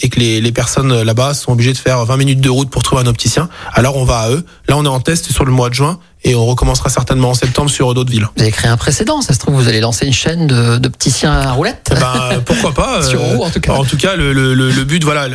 Et 0.03 0.09
que 0.09 0.21
les, 0.21 0.41
les 0.41 0.53
personnes 0.53 1.03
là-bas 1.03 1.35
sont 1.35 1.53
obligées 1.53 1.73
de 1.73 1.79
faire 1.79 2.05
20 2.05 2.17
minutes 2.19 2.41
de 2.41 2.51
route 2.51 2.71
pour 2.71 2.83
trouver 2.83 3.03
un 3.03 3.07
opticien. 3.07 3.49
Alors 3.73 3.97
on 3.97 4.05
va 4.05 4.19
à 4.19 4.31
eux. 4.31 4.45
Là 4.69 4.77
on 4.77 4.85
est 4.85 4.89
en 4.89 5.01
test 5.01 5.33
sur 5.33 5.45
le 5.45 5.53
mois 5.53 5.71
de 5.71 5.75
juin 5.75 5.99
et 6.25 6.35
on 6.35 6.45
recommencera 6.47 6.89
certainement 6.91 7.31
en 7.31 7.35
septembre 7.35 7.71
sur 7.71 7.93
d'autres 7.95 8.11
villes. 8.11 8.29
Vous 8.37 8.43
avez 8.43 8.51
créé 8.53 8.71
un 8.71 8.77
précédent, 8.77 9.21
ça 9.23 9.33
se 9.35 9.39
trouve, 9.39 9.55
vous 9.55 9.69
allez 9.69 9.81
lancer 9.81 10.07
une 10.07 10.13
chaîne 10.13 10.47
de- 10.47 10.79
d'opticiens 10.79 11.33
à 11.33 11.53
roulettes 11.53 11.91
Eh 11.93 11.99
Ben, 11.99 12.41
pourquoi 12.45 12.73
pas 12.73 13.03
Sur 13.09 13.21
euh, 13.21 13.37
roue, 13.37 13.43
en 13.45 13.51
tout 13.51 13.61
cas. 13.61 13.73
En 13.73 13.85
tout 13.85 13.97
cas, 13.97 14.17
le, 14.17 14.33
le, 14.33 14.55
le, 14.55 14.71
le 14.71 14.85
but, 14.85 15.03
voilà, 15.05 15.29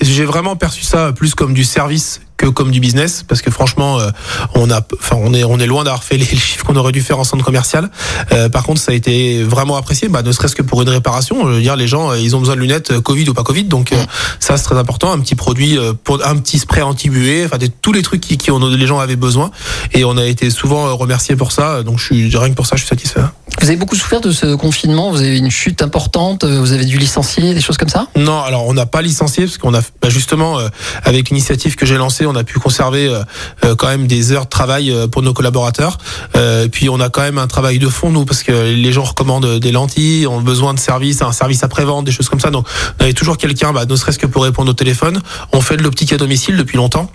j'ai 0.00 0.24
vraiment 0.24 0.56
perçu 0.56 0.82
ça 0.84 1.12
plus 1.12 1.34
comme 1.34 1.54
du 1.54 1.64
service 1.64 2.20
que 2.38 2.46
comme 2.46 2.70
du 2.70 2.80
business, 2.80 3.24
parce 3.28 3.42
que 3.42 3.50
franchement, 3.50 3.98
euh, 4.00 4.10
on 4.54 4.70
a, 4.70 4.80
enfin, 4.98 5.16
on 5.20 5.34
est, 5.34 5.44
on 5.44 5.58
est 5.58 5.66
loin 5.66 5.84
d'avoir 5.84 6.02
fait 6.04 6.16
les 6.16 6.24
chiffres 6.24 6.64
qu'on 6.64 6.76
aurait 6.76 6.92
dû 6.92 7.02
faire 7.02 7.18
en 7.18 7.24
centre 7.24 7.44
commercial. 7.44 7.90
Euh, 8.32 8.48
par 8.48 8.62
contre, 8.62 8.80
ça 8.80 8.92
a 8.92 8.94
été 8.94 9.42
vraiment 9.42 9.76
apprécié, 9.76 10.08
bah, 10.08 10.22
ne 10.22 10.32
serait-ce 10.32 10.54
que 10.56 10.62
pour 10.62 10.80
une 10.80 10.88
réparation. 10.88 11.46
Je 11.48 11.54
veux 11.56 11.60
dire, 11.60 11.76
les 11.76 11.88
gens, 11.88 12.12
euh, 12.12 12.18
ils 12.18 12.34
ont 12.34 12.40
besoin 12.40 12.54
de 12.54 12.60
lunettes, 12.60 12.98
Covid 13.00 13.28
ou 13.28 13.34
pas 13.34 13.42
Covid, 13.42 13.64
donc 13.64 13.92
ça 14.40 14.56
c'est 14.56 14.62
très 14.64 14.78
important. 14.78 15.12
Un 15.12 15.18
petit 15.20 15.34
produit, 15.34 15.76
pour 16.04 16.24
un 16.26 16.36
petit 16.36 16.58
spray 16.58 16.80
anti-buée, 16.82 17.44
enfin, 17.44 17.58
des- 17.58 17.68
tous 17.68 17.92
les 17.92 18.02
trucs 18.02 18.20
qui, 18.20 18.38
qui 18.38 18.50
les 18.50 18.86
gens 18.86 18.98
avaient 19.00 19.16
besoin, 19.16 19.50
et 19.92 20.04
on 20.04 20.16
a 20.16 20.24
été 20.24 20.48
souvent 20.50 20.96
remerciés 20.96 21.36
pour 21.36 21.52
ça. 21.52 21.82
Donc, 21.82 21.98
je 21.98 22.04
suis 22.04 22.36
rien 22.36 22.50
que 22.50 22.54
pour 22.54 22.66
ça, 22.66 22.76
je 22.76 22.82
suis 22.82 22.88
satisfait. 22.88 23.20
Vous 23.60 23.66
avez 23.66 23.76
beaucoup 23.76 23.96
souffert 23.96 24.20
de 24.20 24.30
ce 24.30 24.54
confinement, 24.54 25.10
vous 25.10 25.18
avez 25.20 25.34
eu 25.34 25.38
une 25.38 25.50
chute 25.50 25.82
importante, 25.82 26.44
vous 26.44 26.72
avez 26.72 26.84
dû 26.84 26.98
licencier, 26.98 27.54
des 27.54 27.60
choses 27.60 27.76
comme 27.78 27.88
ça? 27.88 28.06
Non, 28.16 28.40
alors 28.42 28.66
on 28.68 28.74
n'a 28.74 28.86
pas 28.86 29.02
licencié 29.02 29.44
parce 29.46 29.58
qu'on 29.58 29.74
a 29.74 29.80
bah, 30.00 30.08
justement 30.08 30.58
euh, 30.60 30.68
avec 31.04 31.30
l'initiative 31.30 31.74
que 31.74 31.84
j'ai 31.86 31.96
lancée, 31.96 32.26
on 32.28 32.36
a 32.36 32.44
pu 32.44 32.58
conserver 32.58 33.08
euh, 33.08 33.22
euh, 33.64 33.74
quand 33.74 33.88
même 33.88 34.06
des 34.06 34.32
heures 34.32 34.44
de 34.44 34.50
travail 34.50 34.90
euh, 34.90 35.06
pour 35.06 35.22
nos 35.22 35.32
collaborateurs. 35.32 35.98
Euh, 36.36 36.68
puis 36.68 36.88
on 36.88 37.00
a 37.00 37.08
quand 37.08 37.22
même 37.22 37.38
un 37.38 37.46
travail 37.46 37.78
de 37.78 37.88
fond 37.88 38.10
nous 38.10 38.24
parce 38.24 38.42
que 38.42 38.52
les 38.52 38.92
gens 38.92 39.04
recommandent 39.04 39.58
des 39.58 39.72
lentilles, 39.72 40.26
ont 40.26 40.40
besoin 40.40 40.74
de 40.74 40.78
services, 40.78 41.22
un 41.22 41.32
service 41.32 41.62
après 41.62 41.84
vente, 41.84 42.04
des 42.04 42.12
choses 42.12 42.28
comme 42.28 42.40
ça. 42.40 42.50
Donc 42.50 42.66
on 43.00 43.04
avait 43.04 43.12
toujours 43.12 43.36
quelqu'un, 43.36 43.72
bah, 43.72 43.84
ne 43.86 43.96
serait-ce 43.96 44.18
que 44.18 44.26
pour 44.26 44.44
répondre 44.44 44.70
au 44.70 44.74
téléphone. 44.74 45.20
On 45.52 45.60
fait 45.60 45.76
de 45.76 45.82
l'optique 45.82 46.12
à 46.12 46.16
domicile 46.16 46.56
depuis 46.56 46.76
longtemps. 46.76 47.10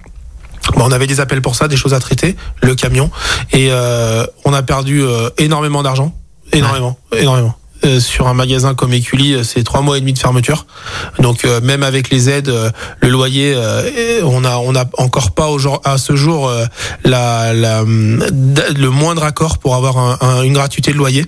Bon, 0.76 0.86
on 0.86 0.92
avait 0.92 1.08
des 1.08 1.20
appels 1.20 1.42
pour 1.42 1.56
ça, 1.56 1.68
des 1.68 1.76
choses 1.76 1.94
à 1.94 2.00
traiter, 2.00 2.38
le 2.62 2.74
camion, 2.74 3.12
et 3.52 3.68
euh, 3.72 4.26
on 4.46 4.54
a 4.54 4.64
perdu 4.64 5.02
euh, 5.02 5.30
énormément 5.38 5.84
d'argent, 5.84 6.14
énormément, 6.54 6.98
énormément. 7.12 7.56
Euh, 7.86 8.00
sur 8.00 8.28
un 8.28 8.34
magasin 8.34 8.76
comme 8.76 8.94
Écully, 8.94 9.34
euh, 9.34 9.44
c'est 9.44 9.64
trois 9.64 9.82
mois 9.82 9.98
et 9.98 10.00
demi 10.00 10.14
de 10.14 10.20
fermeture. 10.20 10.66
Donc 11.20 11.44
euh, 11.44 11.60
même 11.60 11.84
avec 11.84 12.10
les 12.10 12.30
aides, 12.30 12.52
le 13.02 13.10
loyer, 13.10 13.56
on 14.24 14.46
a 14.46 14.56
on 14.58 14.74
a 14.76 14.86
encore 14.98 15.32
pas 15.32 15.48
à 15.84 15.98
ce 15.98 16.16
jour 16.16 16.50
hum, 17.82 18.24
le 18.78 18.88
moindre 18.90 19.24
accord 19.24 19.58
pour 19.58 19.76
avoir 19.76 19.98
un- 19.98 20.18
un- 20.22 20.44
une 20.44 20.54
gratuité 20.54 20.94
de 20.94 20.98
loyer. 20.98 21.26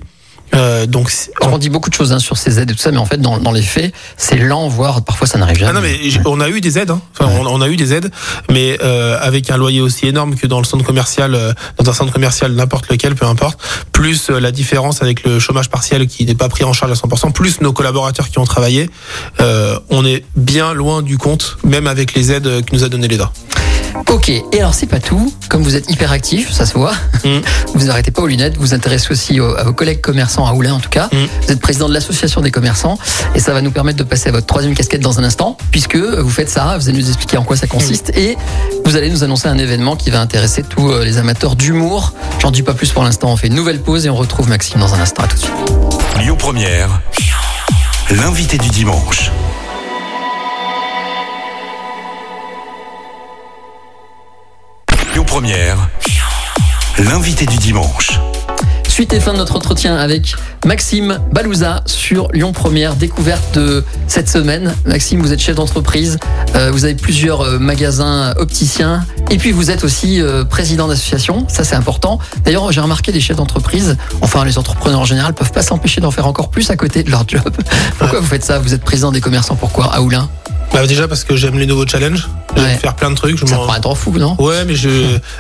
Euh, 0.56 0.86
donc 0.86 1.12
On 1.42 1.58
dit 1.58 1.70
beaucoup 1.70 1.90
de 1.90 1.96
choses 1.96 2.14
hein, 2.14 2.20
sur 2.20 2.38
ces 2.38 2.60
aides 2.60 2.72
et 2.72 2.74
tout 2.74 2.82
ça, 2.82 2.92
mais 2.92 2.98
en 2.98 3.06
fait, 3.06 3.18
dans, 3.18 3.38
dans 3.38 3.52
les 3.52 3.62
faits, 3.62 3.94
c'est 4.18 4.38
lent, 4.38 4.68
voire 4.68 5.04
parfois 5.04 5.28
ça 5.28 5.38
n'arrive 5.38 5.58
jamais. 5.58 5.72
Ah 5.72 5.74
non 5.74 5.82
mais 5.82 6.00
on 6.26 6.40
a 6.40 6.50
eu 6.50 6.62
des 6.62 6.78
aides, 6.78 6.92
hein. 6.92 7.02
enfin, 7.18 7.32
on, 7.40 7.46
on 7.46 7.62
a 7.62 7.68
eu 7.68 7.76
des 7.76 7.94
aides, 7.94 8.12
mais 8.50 8.78
euh, 8.84 9.18
avec 9.22 9.50
un 9.50 9.58
loyer 9.58 9.82
aussi 9.82 10.08
énorme 10.08 10.36
que 10.36 10.48
dans 10.48 10.60
le 10.60 10.66
centre 10.66 10.86
commercial, 10.86 11.36
euh, 11.36 11.54
dans 11.78 11.90
un 11.90 11.94
centre 11.94 12.14
commercial 12.14 12.54
n'importe 12.54 12.90
lequel, 12.90 13.16
peu 13.16 13.26
importe, 13.26 13.60
plus 13.92 14.30
euh, 14.30 14.40
la 14.40 14.52
différence 14.52 15.02
avec 15.02 15.24
le 15.24 15.40
chômage 15.40 15.70
partiel 15.70 16.08
qui 16.08 16.26
n'est 16.26 16.36
pas 16.36 16.50
pris 16.50 16.64
en 16.64 16.74
charge 16.74 16.92
à 16.92 16.96
100%, 16.96 17.32
plus 17.32 17.62
nos 17.62 17.74
collaborateurs 17.74 18.30
qui 18.30 18.40
ont 18.40 18.46
travaillé, 18.46 18.90
euh, 19.42 19.80
on 19.90 20.06
est 20.06 20.24
bien 20.36 20.74
loin 20.74 21.02
du 21.02 21.18
compte, 21.18 21.58
même 21.64 21.88
avec 21.88 22.14
les 22.14 22.32
aides 22.32 22.66
que 22.66 22.74
nous 22.76 22.84
a 22.84 22.90
donné 22.90 23.08
l'État. 23.08 23.32
Ok, 24.10 24.30
et 24.30 24.44
alors 24.60 24.74
c'est 24.74 24.86
pas 24.86 25.00
tout. 25.00 25.34
Comme 25.50 25.64
vous 25.64 25.76
êtes 25.76 25.90
hyper 25.90 26.12
actif, 26.12 26.52
ça 26.52 26.66
se 26.66 26.74
voit. 26.74 26.94
Mm. 27.24 27.40
Vous 27.76 27.90
arrêtez 27.90 28.12
pas 28.12 28.22
aux 28.22 28.28
lunettes. 28.28 28.56
Vous 28.56 28.62
vous 28.62 28.74
intéressez 28.74 29.12
aussi 29.12 29.40
au- 29.40 29.56
à 29.56 29.64
vos 29.64 29.74
collègues 29.74 30.00
commerçants 30.02 30.46
à 30.46 30.54
Oulin 30.54 30.74
en 30.74 30.80
tout 30.80 30.90
cas. 30.90 31.10
Mm. 31.12 31.26
Vous 31.46 31.52
êtes 31.52 31.60
président 31.60 31.88
de 31.90 31.94
l'association 31.94 32.42
des 32.42 32.52
commerçants 32.52 32.98
et 33.36 33.40
ça 33.40 33.54
va 33.54 33.62
nous 33.62 33.72
permettre 33.72 33.98
de 33.98 34.04
passer 34.04 34.30
à 34.30 34.32
votre 34.32 34.46
troisième 34.46 34.74
casquette 34.76 35.02
dans 35.02 35.20
un 35.20 35.24
instant, 35.24 35.58
puisque 35.72 35.96
vous 35.98 36.30
faites 36.30 36.50
ça. 36.50 36.78
Vous 36.78 36.90
allez 36.90 36.98
nous 37.00 37.08
expliquer 37.08 37.38
en 37.38 37.44
quoi 37.44 37.56
ça 37.58 37.68
consiste 37.68 38.12
et 38.16 38.38
vous 38.86 38.96
allez 38.96 39.10
nous 39.10 39.24
annoncer 39.24 39.48
un 39.48 39.58
événement 39.58 39.96
qui 39.96 40.10
va 40.10 40.20
intéresser 40.22 40.64
tous 40.64 40.90
euh, 40.92 41.04
les 41.04 41.18
amateurs 41.18 41.56
d'humour. 41.56 42.14
J'en 42.42 42.52
dis 42.52 42.64
pas 42.64 42.74
plus 42.74 42.92
pour 42.92 43.04
l'instant. 43.04 43.32
On 43.32 43.38
fait 43.38 43.48
une 43.48 43.56
nouvelle 43.56 43.82
pause 43.82 44.06
et 44.06 44.10
on 44.10 44.16
retrouve 44.16 44.48
Maxime 44.50 44.80
dans 44.80 44.94
un 44.94 45.00
instant. 45.00 45.24
À 45.24 45.28
tout 45.28 45.36
de 45.36 45.42
suite. 45.42 45.52
Lyon 46.20 46.36
Première, 46.38 47.02
l'invité 48.12 48.58
du 48.58 48.70
dimanche. 48.70 49.32
L'invité 56.98 57.46
du 57.46 57.58
dimanche. 57.58 58.22
Suite 58.88 59.12
et 59.12 59.20
fin 59.20 59.34
de 59.34 59.38
notre 59.38 59.58
entretien 59.58 59.98
avec 59.98 60.34
Maxime 60.66 61.20
Balouza 61.34 61.84
sur 61.86 62.30
Lyon 62.32 62.54
Première, 62.54 62.96
découverte 62.96 63.56
de 63.56 63.84
cette 64.08 64.30
semaine. 64.30 64.74
Maxime, 64.86 65.20
vous 65.20 65.34
êtes 65.34 65.42
chef 65.42 65.58
d'entreprise, 65.58 66.20
euh, 66.56 66.72
vous 66.72 66.86
avez 66.86 66.96
plusieurs 66.96 67.42
euh, 67.42 67.60
magasins 67.60 68.34
opticiens 68.38 69.06
et 69.30 69.38
puis 69.38 69.52
vous 69.52 69.72
êtes 69.72 69.84
aussi 69.84 70.22
euh, 70.22 70.46
président 70.46 70.88
d'association, 70.88 71.46
ça 71.50 71.66
c'est 71.66 71.76
important. 71.76 72.18
D'ailleurs, 72.46 72.72
j'ai 72.72 72.80
remarqué 72.80 73.12
les 73.12 73.20
chefs 73.20 73.36
d'entreprise, 73.36 73.98
enfin 74.22 74.46
les 74.46 74.58
entrepreneurs 74.58 75.02
en 75.02 75.06
général, 75.06 75.34
peuvent 75.34 75.52
pas 75.52 75.64
s'empêcher 75.64 76.00
d'en 76.00 76.12
faire 76.12 76.28
encore 76.28 76.50
plus 76.50 76.70
à 76.70 76.78
côté 76.78 77.04
de 77.04 77.12
leur 77.12 77.28
job. 77.28 77.44
Pourquoi 78.00 78.22
vous 78.22 78.28
faites 78.28 78.46
ça? 78.46 78.60
Vous 78.60 78.74
êtes 78.74 78.86
président 78.86 79.12
des 79.12 79.20
commerçants, 79.20 79.58
pourquoi? 79.58 79.94
À 79.94 80.00
Oulin? 80.00 80.30
Bah 80.74 80.86
déjà 80.88 81.08
parce 81.08 81.24
que 81.24 81.36
j'aime 81.38 81.58
les 81.58 81.66
nouveaux 81.68 81.88
challenges, 81.88 82.28
j'aime 82.56 82.66
Ouais. 82.66 82.76
faire 82.78 82.96
plein 82.96 83.10
de 83.10 83.16
trucs. 83.16 83.38
Je 83.40 83.46
Ça 83.46 83.56
prend 83.56 83.72
un 83.74 83.80
temps 83.80 83.96
fou, 83.96 84.12
non? 84.18 84.36
Ouais, 84.40 84.66
mais 84.66 84.76
je. 84.76 84.90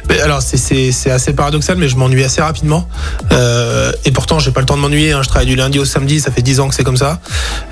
mais 0.10 0.20
alors, 0.22 0.41
c'est- 0.41 0.55
c'est 0.58 0.91
c'est 0.94 1.12
assez 1.12 1.34
paradoxal, 1.34 1.77
mais 1.77 1.89
je 1.89 1.98
m'ennuie 1.98 2.24
assez 2.24 2.41
rapidement. 2.41 2.88
Euh, 3.34 3.91
et 4.05 4.12
pourtant, 4.12 4.39
j'ai 4.39 4.51
pas 4.51 4.62
le 4.62 4.65
temps 4.65 4.77
de 4.77 4.82
m'ennuyer. 4.82 5.12
hein. 5.12 5.22
Je 5.24 5.27
travaille 5.27 5.48
du 5.48 5.55
lundi 5.55 5.77
au 5.79 5.86
samedi, 5.86 6.20
ça 6.22 6.32
fait 6.32 6.41
10 6.41 6.60
ans 6.62 6.70
que 6.70 6.75
c'est 6.75 6.84
comme 6.86 6.96
ça. 6.98 7.20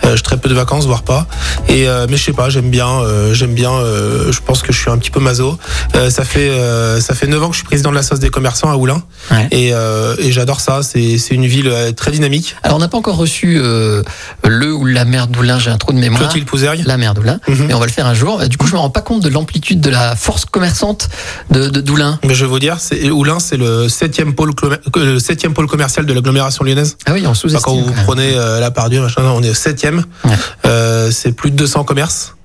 Euh, 0.06 0.18
je 0.18 0.24
très 0.24 0.38
peu 0.38 0.50
de 0.50 0.54
vacances, 0.54 0.86
voire 0.86 1.04
pas. 1.04 1.26
Et 1.70 1.88
euh, 1.88 2.06
mais 2.10 2.18
je 2.18 2.24
sais 2.24 2.34
pas, 2.34 2.50
j'aime 2.50 2.70
bien. 2.70 2.88
euh, 2.90 3.34
j'aime 3.34 3.54
bien. 3.54 3.72
euh, 3.72 4.32
je 4.32 4.40
pense 4.42 4.62
que 4.62 4.74
je 4.74 4.80
suis 4.80 4.90
un 4.92 4.98
petit 4.98 5.12
peu 5.12 5.20
maso. 5.22 5.58
Euh, 5.96 6.10
ça 6.10 6.26
fait 6.26 6.50
euh, 6.50 7.00
ça 7.00 7.14
fait 7.16 7.28
9 7.28 7.42
ans 7.44 7.48
que 7.48 7.54
je 7.54 7.60
suis 7.60 7.66
président 7.68 7.92
de 7.92 7.96
la 7.96 8.04
sauce 8.04 8.20
des 8.20 8.30
commerçants 8.30 8.70
à 8.72 8.76
Oulin. 8.76 9.02
Ouais. 9.32 9.48
Et, 9.52 9.74
euh, 9.74 10.16
et 10.20 10.32
j'adore 10.34 10.60
ça. 10.60 10.82
C'est 10.84 11.18
c'est 11.18 11.34
une 11.36 11.46
ville 11.46 11.72
très 11.96 12.12
dynamique. 12.12 12.56
Alors 12.64 12.78
on 12.78 12.80
n'a 12.82 12.88
pas 12.90 12.98
encore 12.98 13.16
reçu 13.18 13.58
euh, 13.58 14.04
le 14.46 14.74
ou 14.74 14.86
la 14.86 15.06
mère 15.06 15.28
d'Oulin, 15.28 15.60
j'ai 15.60 15.70
un 15.72 15.78
trou 15.78 15.94
de 15.94 15.98
mémoire. 16.00 16.22
Clotilde 16.22 16.46
Pouzergue. 16.46 16.84
La 16.86 16.98
mère 16.98 17.14
d'Oulin, 17.14 17.40
Mhm. 17.48 17.66
mais 17.68 17.74
on 17.74 17.80
va 17.80 17.86
le 17.86 17.92
faire 17.92 18.06
un 18.08 18.14
jour. 18.14 18.40
Du 18.48 18.58
coup, 18.58 18.68
je 18.68 18.74
me 18.74 18.80
rends 18.80 18.90
pas 18.90 19.02
compte 19.02 19.22
de 19.24 19.30
l'amplitude 19.30 19.82
de 19.82 19.90
la 19.90 20.16
force 20.16 20.46
commerçante 20.46 21.10
de, 21.52 21.70
de 21.70 21.82
d'Oulin. 21.82 22.20
Mais 22.24 22.36
je 22.36 22.46
vais 22.46 22.50
vous 22.50 22.60
dire, 22.60 22.78
c'est 22.80 23.10
Oulin, 23.12 23.40
c'est 23.40 23.58
le 23.58 23.90
septième 23.90 24.34
pôle 24.36 24.52
le 24.96 25.20
septième 25.20 25.54
pôle 25.54 25.68
commercial 25.68 26.06
de 26.06 26.14
l'agglomération 26.14 26.64
lyonnaise. 26.64 26.98
Ah 27.06 27.14
oui, 27.14 27.22
on 27.26 27.30
Enfin, 27.32 27.34
sous-estime. 27.36 27.62
quand 27.64 27.76
vous 27.76 27.94
prenez 28.06 28.32
euh, 28.36 28.60
la 28.60 28.72
part 28.72 28.90
Dieu, 28.90 29.02
machin, 29.02 29.22
on 29.24 29.44
est 29.44 29.50
au 29.50 29.54
septième. 29.54 30.06
Ouais. 30.26 30.32
Euh, 30.66 31.12
c'est 31.12 31.34
plus 31.34 31.52
de 31.52 31.56
200 31.58 31.84
commerces, 31.84 32.36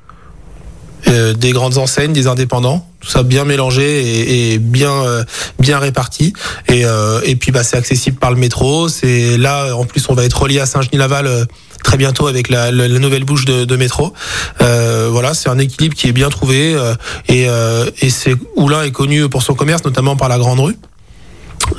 euh, 1.07 1.33
des 1.33 1.53
grandes 1.53 1.79
enseignes, 1.79 2.13
des 2.13 2.27
indépendants, 2.27 2.85
tout 3.01 3.09
ça 3.09 3.23
bien 3.23 3.45
mélangé 3.45 4.03
et, 4.03 4.55
et 4.55 4.59
bien 4.59 4.91
euh, 4.93 5.23
bien 5.61 5.79
réparti. 5.79 6.33
Et, 6.67 6.85
euh, 6.85 7.21
et 7.25 7.37
puis 7.37 7.53
bah 7.53 7.63
c'est 7.63 7.77
accessible 7.77 8.19
par 8.19 8.31
le 8.31 8.37
métro. 8.37 8.89
C'est 8.89 9.37
là 9.39 9.77
en 9.77 9.85
plus 9.85 10.05
on 10.09 10.15
va 10.15 10.25
être 10.25 10.41
relié 10.43 10.59
à 10.59 10.67
Saint-Genis-Laval. 10.67 11.47
Très 11.89 11.97
bientôt 11.97 12.27
avec 12.27 12.51
la, 12.51 12.71
la- 12.71 12.87
la 12.87 12.99
nouvelle 12.99 13.25
bouche 13.25 13.47
de, 13.47 13.65
de 13.65 13.77
métro. 13.77 14.13
Euh, 14.61 15.09
voilà, 15.11 15.33
c'est 15.33 15.49
un 15.49 15.59
équilibre 15.59 15.95
qui 15.97 16.07
est 16.07 16.13
bien 16.13 16.29
trouvé 16.29 16.75
euh, 16.75 16.95
et, 17.29 17.47
euh, 17.49 17.91
et 18.03 18.11
c'est 18.11 18.35
Oulin 18.57 18.83
est 18.83 18.91
connu 18.91 19.27
pour 19.31 19.43
son 19.43 19.55
commerce, 19.55 19.83
notamment 19.87 20.15
par 20.15 20.29
la 20.29 20.37
grande 20.37 20.61
rue. 20.61 20.77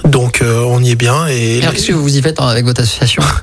Donc 0.06 0.42
euh, 0.42 0.64
on 0.66 0.82
y 0.82 0.90
est 0.90 0.96
bien 0.96 1.28
et 1.28 1.60
Alors, 1.62 1.74
qu'est-ce 1.74 1.90
que 1.90 1.94
vous 1.94 2.18
y 2.18 2.24
faites 2.24 2.42
avec 2.42 2.66
votre 2.66 2.82
association? 2.82 3.22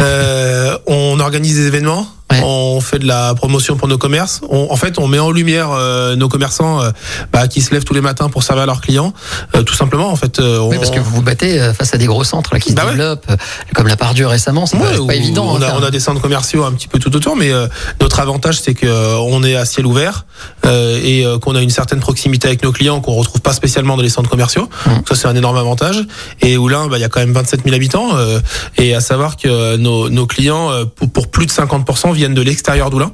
Euh, 0.00 0.78
on 0.86 1.18
organise 1.20 1.56
des 1.56 1.66
événements, 1.66 2.06
Ouais. 2.36 2.42
on 2.44 2.80
fait 2.80 2.98
de 2.98 3.06
la 3.06 3.34
promotion 3.34 3.76
pour 3.76 3.88
nos 3.88 3.98
commerces. 3.98 4.40
On- 4.48 4.68
en 4.70 4.76
fait, 4.76 4.98
on 4.98 5.06
met 5.08 5.18
en 5.18 5.30
lumière 5.30 5.70
euh, 5.72 6.16
nos 6.16 6.28
commerçants 6.28 6.82
euh, 6.82 6.90
bah, 7.32 7.48
qui 7.48 7.60
se 7.62 7.72
lèvent 7.72 7.84
tous 7.84 7.94
les 7.94 8.00
matins 8.00 8.28
pour 8.28 8.42
servir 8.42 8.66
leurs 8.66 8.80
clients. 8.80 9.12
Euh, 9.54 9.62
tout 9.62 9.74
simplement, 9.74 10.10
en 10.10 10.16
fait. 10.16 10.38
euh, 10.40 10.58
Oui, 10.60 10.76
on- 10.76 10.80
parce 10.80 10.90
que 10.90 11.00
vous 11.00 11.10
vous 11.16 11.22
battez 11.22 11.58
face 11.76 11.94
à 11.94 11.98
des 11.98 12.06
gros 12.06 12.24
centres 12.24 12.50
là, 12.52 12.60
qui 12.60 12.70
se 12.70 12.74
Bah 12.74 12.84
ouais. 12.84 12.90
développent, 12.92 13.26
euh, 13.30 13.36
comme 13.74 13.86
la 13.88 13.96
Pardieu 13.96 14.26
récemment. 14.26 14.66
C'est 14.66 14.76
Ouais, 14.76 14.98
pas, 14.98 15.06
pas 15.06 15.14
évident. 15.14 15.46
On 15.48 15.56
hein, 15.56 15.62
a, 15.62 15.66
faire- 15.66 15.76
on 15.80 15.82
a 15.84 15.90
des 15.90 16.00
centres 16.00 16.20
commerciaux 16.20 16.64
un 16.64 16.72
petit 16.72 16.88
peu 16.88 16.98
tout 16.98 17.14
autour, 17.16 17.36
mais 17.36 17.50
euh, 17.52 17.66
notre 18.00 18.20
avantage 18.20 18.60
c'est 18.60 18.74
que 18.74 18.86
euh, 18.86 19.16
on 19.18 19.42
est 19.42 19.56
à 19.56 19.64
ciel 19.64 19.86
ouvert 19.86 20.26
euh, 20.64 21.00
et 21.02 21.24
euh, 21.24 21.38
qu'on 21.38 21.54
a 21.54 21.60
une 21.62 21.70
certaine 21.70 22.00
proximité 22.00 22.48
avec 22.48 22.62
nos 22.62 22.72
clients 22.72 23.00
qu'on 23.00 23.14
retrouve 23.14 23.40
pas 23.40 23.52
spécialement 23.52 23.96
dans 23.96 24.02
les 24.02 24.08
centres 24.08 24.30
commerciaux. 24.30 24.68
Mmh. 24.86 24.90
Ça 25.08 25.14
c'est 25.14 25.28
un 25.28 25.34
énorme 25.36 25.56
avantage. 25.56 25.96
Et 26.42 26.56
Oulin, 26.56 26.88
bah, 26.88 26.98
il 26.98 27.00
y 27.00 27.04
a 27.04 27.08
quand 27.08 27.20
même 27.20 27.32
27 27.32 27.60
000 27.64 27.74
habitants 27.74 28.16
euh, 28.16 28.40
et 28.78 28.94
à 28.94 29.00
savoir 29.00 29.36
que 29.36 29.76
nos, 29.76 30.08
nos 30.08 30.26
clients 30.26 30.70
pour, 30.96 31.10
pour 31.10 31.28
plus 31.28 31.46
de 31.46 31.50
50% 31.52 32.12
viennent 32.12 32.25
de 32.34 32.42
l'extérieur 32.42 32.90
d'Oulin. 32.90 33.12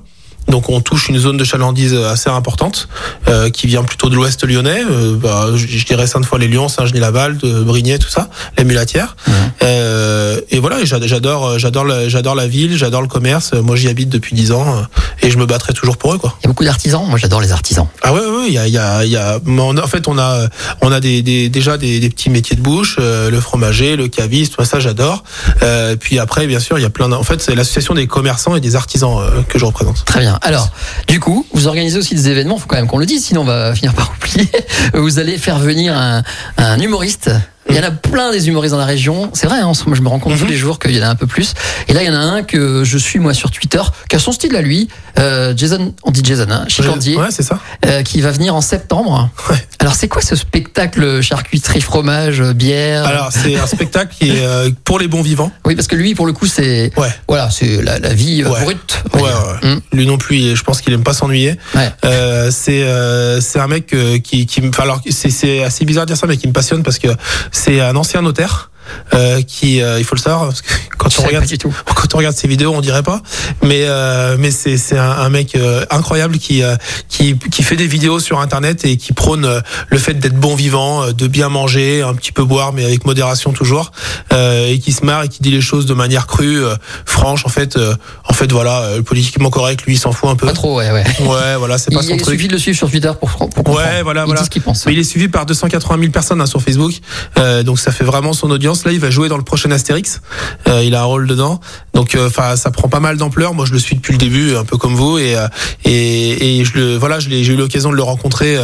Donc 0.49 0.69
on 0.69 0.81
touche 0.81 1.09
une 1.09 1.19
zone 1.19 1.37
de 1.37 1.45
chalandise 1.45 1.95
assez 1.95 2.29
importante 2.29 2.89
euh, 3.29 3.49
qui 3.51 3.67
vient 3.67 3.83
plutôt 3.85 4.09
de 4.09 4.15
l'ouest 4.17 4.45
lyonnais, 4.45 4.83
euh, 4.91 5.17
bah, 5.17 5.47
je, 5.55 5.67
je 5.67 5.85
dirais 5.87 6.07
Sainte-Foy-les-Lyons, 6.07 6.69
Saint-Genis-Laval, 6.69 7.39
de 7.39 7.63
Brignais, 7.63 7.99
tout 7.99 8.09
ça, 8.11 8.29
les 8.59 8.65
mulatières. 8.65 9.17
Mhm. 9.27 9.35
Euh, 9.63 10.41
et 10.51 10.59
voilà, 10.59 10.81
et 10.81 10.87
j'ad- 10.87 11.07
j'adore, 11.07 11.59
j'adore, 11.59 11.85
la- 11.85 12.09
j'adore 12.09 12.35
la 12.35 12.47
ville, 12.47 12.77
j'adore 12.77 13.03
le 13.03 13.09
commerce. 13.09 13.53
Moi, 13.55 13.77
j'y 13.77 13.89
habite 13.89 14.09
depuis 14.09 14.35
10 14.35 14.53
ans 14.53 14.67
euh, 14.79 14.83
et 15.27 15.31
je 15.31 15.39
me 15.39 15.47
battrai 15.47 15.73
toujours 15.73 15.97
pour 15.97 16.15
eux, 16.15 16.19
quoi. 16.19 16.35
Il 16.41 16.45
y 16.45 16.47
a 16.47 16.49
beaucoup 16.49 16.65
d'artisans. 16.65 17.05
Moi, 17.09 17.19
j'adore 17.19 17.41
les 17.41 17.53
artisans. 17.53 17.87
Ah 18.03 18.13
ouais, 18.13 18.21
ouais, 18.21 18.45
il 18.49 18.53
y 18.55 18.59
a, 18.59 18.67
il 18.67 18.73
y 18.75 18.79
a, 18.79 19.05
il 19.05 19.11
y 19.11 19.17
a. 19.17 19.39
on 19.47 19.79
En 19.79 19.87
fait, 19.87 20.09
on 20.09 20.19
a, 20.19 20.49
on 20.81 20.91
a 20.93 21.01
des, 21.01 21.23
des- 21.23 21.49
déjà 21.49 21.79
des, 21.79 22.01
des 22.01 22.11
petits 22.11 22.31
métiers 22.31 22.57
de 22.57 22.61
bouche, 22.63 22.97
euh, 23.01 23.31
le 23.31 23.41
fromager, 23.41 23.97
le 23.97 24.09
caviste, 24.09 24.57
tout 24.57 24.65
ça, 24.65 24.81
j'adore. 24.81 25.23
Euh, 25.63 25.97
puis 25.97 26.19
après, 26.19 26.47
bien 26.47 26.61
sûr, 26.61 26.79
il 26.79 26.83
y 26.83 26.87
a 26.87 26.91
plein. 26.91 27.11
En 27.13 27.23
fait, 27.23 27.41
c'est 27.41 27.55
l'association 27.55 27.95
des 27.95 28.07
commerçants 28.07 28.57
et 28.57 28.61
des 28.61 28.77
artisans 28.77 29.19
euh, 29.21 29.43
que 29.49 29.59
je 29.59 29.65
représente. 29.65 30.05
Très 30.05 30.21
bien. 30.21 30.32
Alors, 30.43 30.71
du 31.09 31.21
coup, 31.21 31.47
vous 31.53 31.67
organisez 31.67 31.99
aussi 31.99 32.15
des 32.15 32.29
événements. 32.29 32.57
Faut 32.57 32.67
quand 32.67 32.77
même 32.77 32.87
qu'on 32.87 32.99
le 32.99 33.07
dise, 33.07 33.25
sinon 33.25 33.43
on 33.43 33.45
va 33.45 33.75
finir 33.75 33.95
par 33.95 34.13
oublier. 34.17 34.51
Vous 34.95 35.19
allez 35.19 35.39
faire 35.39 35.59
venir 35.59 35.97
un, 35.97 36.23
un 36.57 36.79
humoriste. 36.81 37.31
Il 37.71 37.77
y 37.77 37.79
en 37.79 37.85
a 37.85 37.91
plein 37.91 38.33
des 38.33 38.49
humoristes 38.49 38.73
dans 38.73 38.79
la 38.81 38.85
région. 38.87 39.31
C'est 39.35 39.47
vrai, 39.47 39.61
hein, 39.61 39.73
je 39.75 40.01
me 40.03 40.09
rends 40.09 40.19
compte 40.19 40.37
tous 40.37 40.45
Mhm. 40.45 40.51
les 40.51 40.57
jours 40.57 40.79
qu'il 40.79 40.91
y 40.97 41.01
en 41.01 41.07
a 41.07 41.09
un 41.09 41.15
peu 41.15 41.27
plus. 41.27 41.55
Et 41.89 41.93
là, 41.95 42.03
il 42.03 42.07
y 42.07 42.11
en 42.11 42.15
a 42.15 42.19
un 42.19 42.43
que 42.43 42.83
je 42.85 42.99
suis 42.99 43.19
moi 43.19 43.35
sur 43.35 43.51
Twitter, 43.51 43.81
qui 44.09 44.17
a 44.17 44.19
son 44.19 44.33
style 44.33 44.55
à 44.57 44.61
lui. 44.63 44.89
Euh, 45.19 45.55
Jason, 45.57 45.95
on 46.03 46.11
dit 46.11 46.23
Jason, 46.25 46.47
hein, 46.51 46.65
Chicandier, 46.69 47.17
Ouais, 47.17 47.29
c'est 47.31 47.43
ça. 47.45 47.61
euh, 47.87 48.03
qui 48.03 48.21
va 48.21 48.31
venir 48.33 48.55
en 48.55 48.61
septembre. 48.61 49.31
Ouais. 49.49 49.57
Alors, 49.79 49.95
c'est 49.95 50.09
quoi 50.09 50.23
ce 50.23 50.35
spectacle 50.37 51.21
charcuterie, 51.23 51.81
fromage, 51.81 52.43
bière? 52.43 53.07
Alors, 53.07 53.31
c'est 53.33 53.57
un 53.57 53.67
spectacle 53.67 54.15
qui 54.19 54.31
est 54.31 54.45
euh, 54.45 54.71
pour 54.85 54.99
les 54.99 55.09
bons 55.09 55.23
vivants. 55.23 55.51
Oui, 55.65 55.75
parce 55.77 55.87
que 55.89 55.97
lui, 55.97 56.15
pour 56.15 56.27
le 56.27 56.33
coup, 56.33 56.47
c'est 56.47 56.91
Ouais. 56.97 57.09
voilà, 57.29 57.49
c'est 57.51 57.81
la, 57.83 57.99
la 57.99 58.13
vie 58.13 58.43
euh, 58.43 58.51
Ouais. 58.51 58.61
brute. 58.65 59.03
Ouais. 59.15 59.31
Hum, 59.63 59.81
Lui 59.93 60.07
non 60.07 60.19
plus, 60.19 60.57
je 60.57 60.63
pense 60.65 60.81
qu'il 60.81 60.93
aime 60.93 61.05
pas 61.05 61.15
s'ennuyer. 61.15 61.57
ouais. 61.75 61.91
Euh, 62.05 62.51
c'est 62.51 62.83
euh, 62.83 63.41
c'est 63.41 63.61
un 63.61 63.69
mec 63.69 63.95
qui 64.25 64.47
qui 64.47 64.61
me 64.63 64.71
alors 64.81 65.01
c'est 65.11 65.63
assez 65.63 65.85
bizarre 65.85 66.05
de 66.07 66.09
dire 66.13 66.17
ça 66.17 66.27
mais 66.27 66.37
qui 66.37 66.49
me 66.49 66.53
passionne 66.53 66.83
parce 66.83 66.99
que 66.99 67.09
c'est 67.53 67.81
un 67.81 67.95
ancien 67.95 68.23
notaire 68.23 68.72
euh, 69.15 69.43
qui 69.43 69.81
euh, 69.83 69.99
il 69.99 70.05
faut 70.05 70.15
le 70.15 70.21
savoir 70.21 70.47
parce 70.47 70.63
que 70.63 70.69
quand 70.99 71.11
Je 71.11 71.21
on 71.21 71.25
regarde 71.25 71.45
pas 71.45 71.49
du 71.49 71.59
tout. 71.59 71.75
quand 71.95 72.15
on 72.15 72.19
regarde 72.19 72.37
ses 72.37 72.49
vidéos 72.49 72.73
on 72.75 72.81
dirait 72.81 73.03
pas 73.03 73.21
mais 73.63 73.85
euh, 73.87 74.37
mais 74.39 74.51
c'est 74.51 74.77
c'est 74.77 74.99
un, 74.99 75.11
un 75.11 75.29
mec 75.29 75.55
euh, 75.55 75.85
incroyable 75.91 76.39
qui 76.39 76.63
euh, 76.63 76.77
qui 77.09 77.37
qui 77.39 77.63
fait 77.63 77.77
des 77.77 77.87
vidéos 77.87 78.21
sur 78.21 78.41
internet 78.41 78.85
et 78.85 78.97
qui 78.97 79.13
prône 79.13 79.63
le 79.89 79.99
fait 79.99 80.15
d'être 80.15 80.39
bon 80.39 80.55
vivant 80.55 81.03
euh, 81.05 81.13
de 81.13 81.27
bien 81.27 81.49
manger 81.49 82.03
un 82.03 82.15
petit 82.15 82.33
peu 82.33 82.45
boire 82.45 82.73
mais 82.73 82.85
avec 82.85 83.05
modération 83.05 83.53
toujours 83.53 83.93
euh, 84.33 84.67
et 84.69 84.79
qui 84.79 84.93
se 84.93 85.05
marre 85.05 85.25
et 85.25 85.29
qui 85.29 85.43
dit 85.43 85.51
les 85.51 85.61
choses 85.61 85.87
de 85.87 85.95
manière 85.95 86.27
crue 86.27 86.65
euh, 86.65 86.75
franche 87.07 87.45
en 87.47 87.49
fait 87.51 87.77
euh, 87.77 87.95
en 88.29 88.33
fait 88.33 88.51
voilà 88.53 88.81
euh, 88.83 89.03
politiquement 89.03 89.51
correct 89.51 89.83
lui 89.87 89.95
il 89.95 89.99
s'en 89.99 90.13
fout 90.13 90.31
un 90.31 90.37
peu 90.37 90.47
Pas 90.47 90.53
trop, 90.53 90.79
ouais, 90.79 90.91
ouais. 90.91 91.05
ouais 91.21 91.57
voilà 91.59 91.79
c'est 91.79 91.93
pas 91.93 92.01
Il, 92.03 92.09
son 92.09 92.15
il 92.15 92.21
truc 92.23 92.35
suffit 92.37 92.49
de 92.49 92.53
le 92.55 92.59
suivre 92.59 92.77
sur 92.79 92.91
Twitter 92.91 93.11
pour, 93.19 93.31
pour 93.31 93.49
comprendre. 93.49 93.79
Ouais, 93.79 94.03
voilà, 94.03 94.23
il 94.23 94.27
voilà. 94.27 94.41
dit 94.41 94.47
ce 94.47 94.51
qu'il 94.51 94.63
pense. 94.63 94.87
mais 94.87 94.93
il 94.93 94.99
est 94.99 95.05
suivi 95.05 95.29
par 95.29 95.47
280 95.47 95.99
000 96.01 96.13
personnes 96.13 96.41
hein, 96.41 96.47
sur 96.47 96.63
Facebook, 96.63 96.93
euh, 97.39 97.63
donc 97.63 97.79
ça 97.79 97.93
fait 97.93 98.05
vraiment 98.05 98.33
son 98.33 98.51
audience. 98.51 98.82
Là, 98.85 98.93
il 98.93 99.01
va 99.01 99.11
jouer 99.11 99.29
dans 99.29 99.37
le 99.37 99.43
prochain 99.45 99.71
Astérix. 99.71 100.21
Euh, 100.69 100.83
il 100.85 100.95
a 100.95 101.01
un 101.03 101.05
rôle 101.05 101.27
dedans, 101.27 101.61
donc 101.95 102.15
euh, 102.15 102.29
enfin 102.29 102.57
ça 102.57 102.71
prend 102.71 102.89
pas 102.89 103.01
mal 103.01 103.17
d'ampleur. 103.17 103.55
Moi, 103.55 103.65
je 103.67 103.73
le 103.73 103.79
suis 103.79 103.97
depuis 103.97 104.13
le 104.13 104.19
début, 104.19 104.57
un 104.57 104.65
peu 104.65 104.77
comme 104.77 104.95
vous, 104.95 105.19
et 105.19 105.37
euh, 105.37 105.47
et, 105.85 106.61
et 106.61 106.65
je 106.65 106.75
le 106.79 106.97
voilà, 106.97 107.19
je 107.21 107.29
l'ai- 107.29 107.45
j'ai 107.45 107.53
eu 107.53 107.57
l'occasion 107.57 107.91
de 107.91 107.97
le 107.97 108.03
rencontrer. 108.03 108.57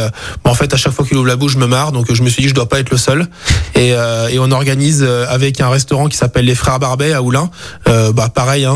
bon, 0.43 0.51
en 0.51 0.53
fait, 0.53 0.73
à 0.73 0.77
chaque 0.77 0.93
fois 0.93 1.05
qu'il 1.05 1.17
ouvre 1.17 1.27
la 1.27 1.35
bouche, 1.35 1.53
je 1.53 1.57
me 1.57 1.67
marre, 1.67 1.91
donc 1.91 2.13
je 2.13 2.21
me 2.23 2.29
suis 2.29 2.41
dit 2.43 2.49
je 2.49 2.53
dois 2.53 2.67
pas 2.69 2.79
être 2.79 2.89
le 2.89 2.97
seul. 2.97 3.27
Et, 3.75 3.89
et 3.89 4.39
on 4.39 4.51
organise 4.51 5.03
avec 5.03 5.61
un 5.61 5.69
restaurant 5.69 6.07
qui 6.07 6.17
s'appelle 6.17 6.45
les 6.45 6.55
Frères 6.55 6.79
Barbet 6.79 7.13
à 7.13 7.21
Oulin. 7.21 7.49
Bah 7.85 8.29
pareil, 8.33 8.65
hein, 8.65 8.75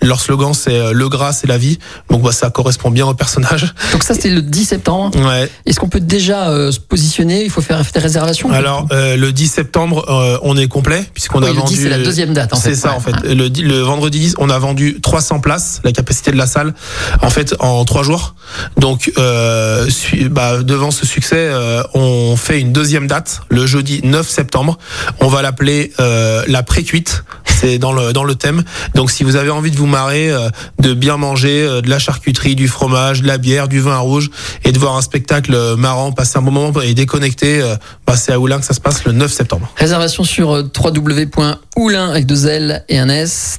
leur 0.00 0.20
slogan 0.20 0.54
c'est 0.54 0.92
le 0.92 1.08
gras 1.08 1.32
c'est 1.32 1.46
la 1.46 1.58
vie, 1.58 1.78
donc 2.10 2.22
bah 2.22 2.32
ça 2.32 2.50
correspond 2.50 2.90
bien 2.90 3.06
au 3.06 3.14
personnage. 3.14 3.74
Donc 3.92 4.02
ça, 4.02 4.14
c'était 4.14 4.30
le 4.30 4.42
10 4.42 4.64
septembre. 4.64 5.16
Ouais. 5.18 5.50
Est-ce 5.66 5.78
qu'on 5.80 5.88
peut 5.88 6.00
déjà 6.00 6.46
se 6.72 6.78
positionner? 6.80 7.44
Il 7.44 7.50
faut 7.50 7.60
faire 7.62 7.82
des 7.82 8.00
réservations 8.00 8.50
Alors 8.52 8.86
le 8.90 9.30
10 9.30 9.48
septembre, 9.48 10.38
on 10.42 10.56
est 10.56 10.67
complet 10.68 11.04
puisqu'on 11.14 11.40
Oui, 11.42 11.46
a 11.48 11.52
le 11.52 11.58
vendu. 11.58 11.74
10, 11.74 11.82
c'est 11.82 11.88
la 11.88 11.98
deuxième 11.98 12.32
date. 12.34 12.52
C'est 12.56 12.74
ça 12.74 12.90
Ouais. 12.90 12.94
en 12.96 13.00
fait. 13.00 13.16
Le, 13.34 13.48
le 13.48 13.78
vendredi 13.80 14.18
10, 14.20 14.34
on 14.38 14.50
a 14.50 14.58
vendu 14.58 14.98
300 15.02 15.40
places, 15.40 15.80
la 15.84 15.92
capacité 15.92 16.30
de 16.30 16.36
la 16.36 16.46
salle, 16.46 16.74
en 17.22 17.30
fait 17.30 17.54
en 17.60 17.84
trois 17.84 18.02
jours. 18.02 18.34
Donc 18.76 19.10
euh, 19.18 19.88
bah, 20.30 20.62
devant 20.62 20.90
ce 20.90 21.06
succès, 21.06 21.36
euh, 21.38 21.82
on 21.94 22.36
fait 22.36 22.60
une 22.60 22.72
deuxième 22.72 23.06
date 23.06 23.40
le 23.48 23.66
jeudi 23.66 24.00
9 24.04 24.28
septembre. 24.28 24.78
On 25.20 25.28
va 25.28 25.42
l'appeler 25.42 25.92
euh, 26.00 26.44
la 26.46 26.62
pré-cuite. 26.62 27.24
C'est 27.44 27.78
dans 27.78 27.92
le 27.92 28.12
dans 28.12 28.22
le 28.24 28.36
thème. 28.36 28.62
Donc 28.94 29.10
si 29.10 29.24
vous 29.24 29.34
avez 29.34 29.50
envie 29.50 29.72
de 29.72 29.76
vous 29.76 29.86
marrer, 29.86 30.30
euh, 30.30 30.48
de 30.78 30.94
bien 30.94 31.16
manger, 31.16 31.62
euh, 31.66 31.80
de 31.80 31.90
la 31.90 31.98
charcuterie, 31.98 32.54
du 32.54 32.68
fromage, 32.68 33.22
de 33.22 33.26
la 33.26 33.36
bière, 33.38 33.66
du 33.66 33.80
vin 33.80 33.98
rouge 33.98 34.30
et 34.64 34.70
de 34.70 34.78
voir 34.78 34.96
un 34.96 35.02
spectacle 35.02 35.74
marrant, 35.76 36.12
passer 36.12 36.38
un 36.38 36.42
bon 36.42 36.52
moment 36.52 36.80
et 36.80 36.94
déconnecter, 36.94 37.60
euh, 37.60 37.74
bah, 38.06 38.16
c'est 38.16 38.32
à 38.32 38.38
Oulin 38.38 38.60
que 38.60 38.64
ça 38.64 38.74
se 38.74 38.80
passe 38.80 39.04
le 39.04 39.12
9 39.12 39.32
septembre. 39.32 39.68
Réservation 39.76 40.22
sur 40.22 40.57
www.oulin 40.62 42.10
avec 42.10 42.26
deux 42.26 42.46
L 42.46 42.84
et 42.88 42.98
un 42.98 43.08
S 43.08 43.58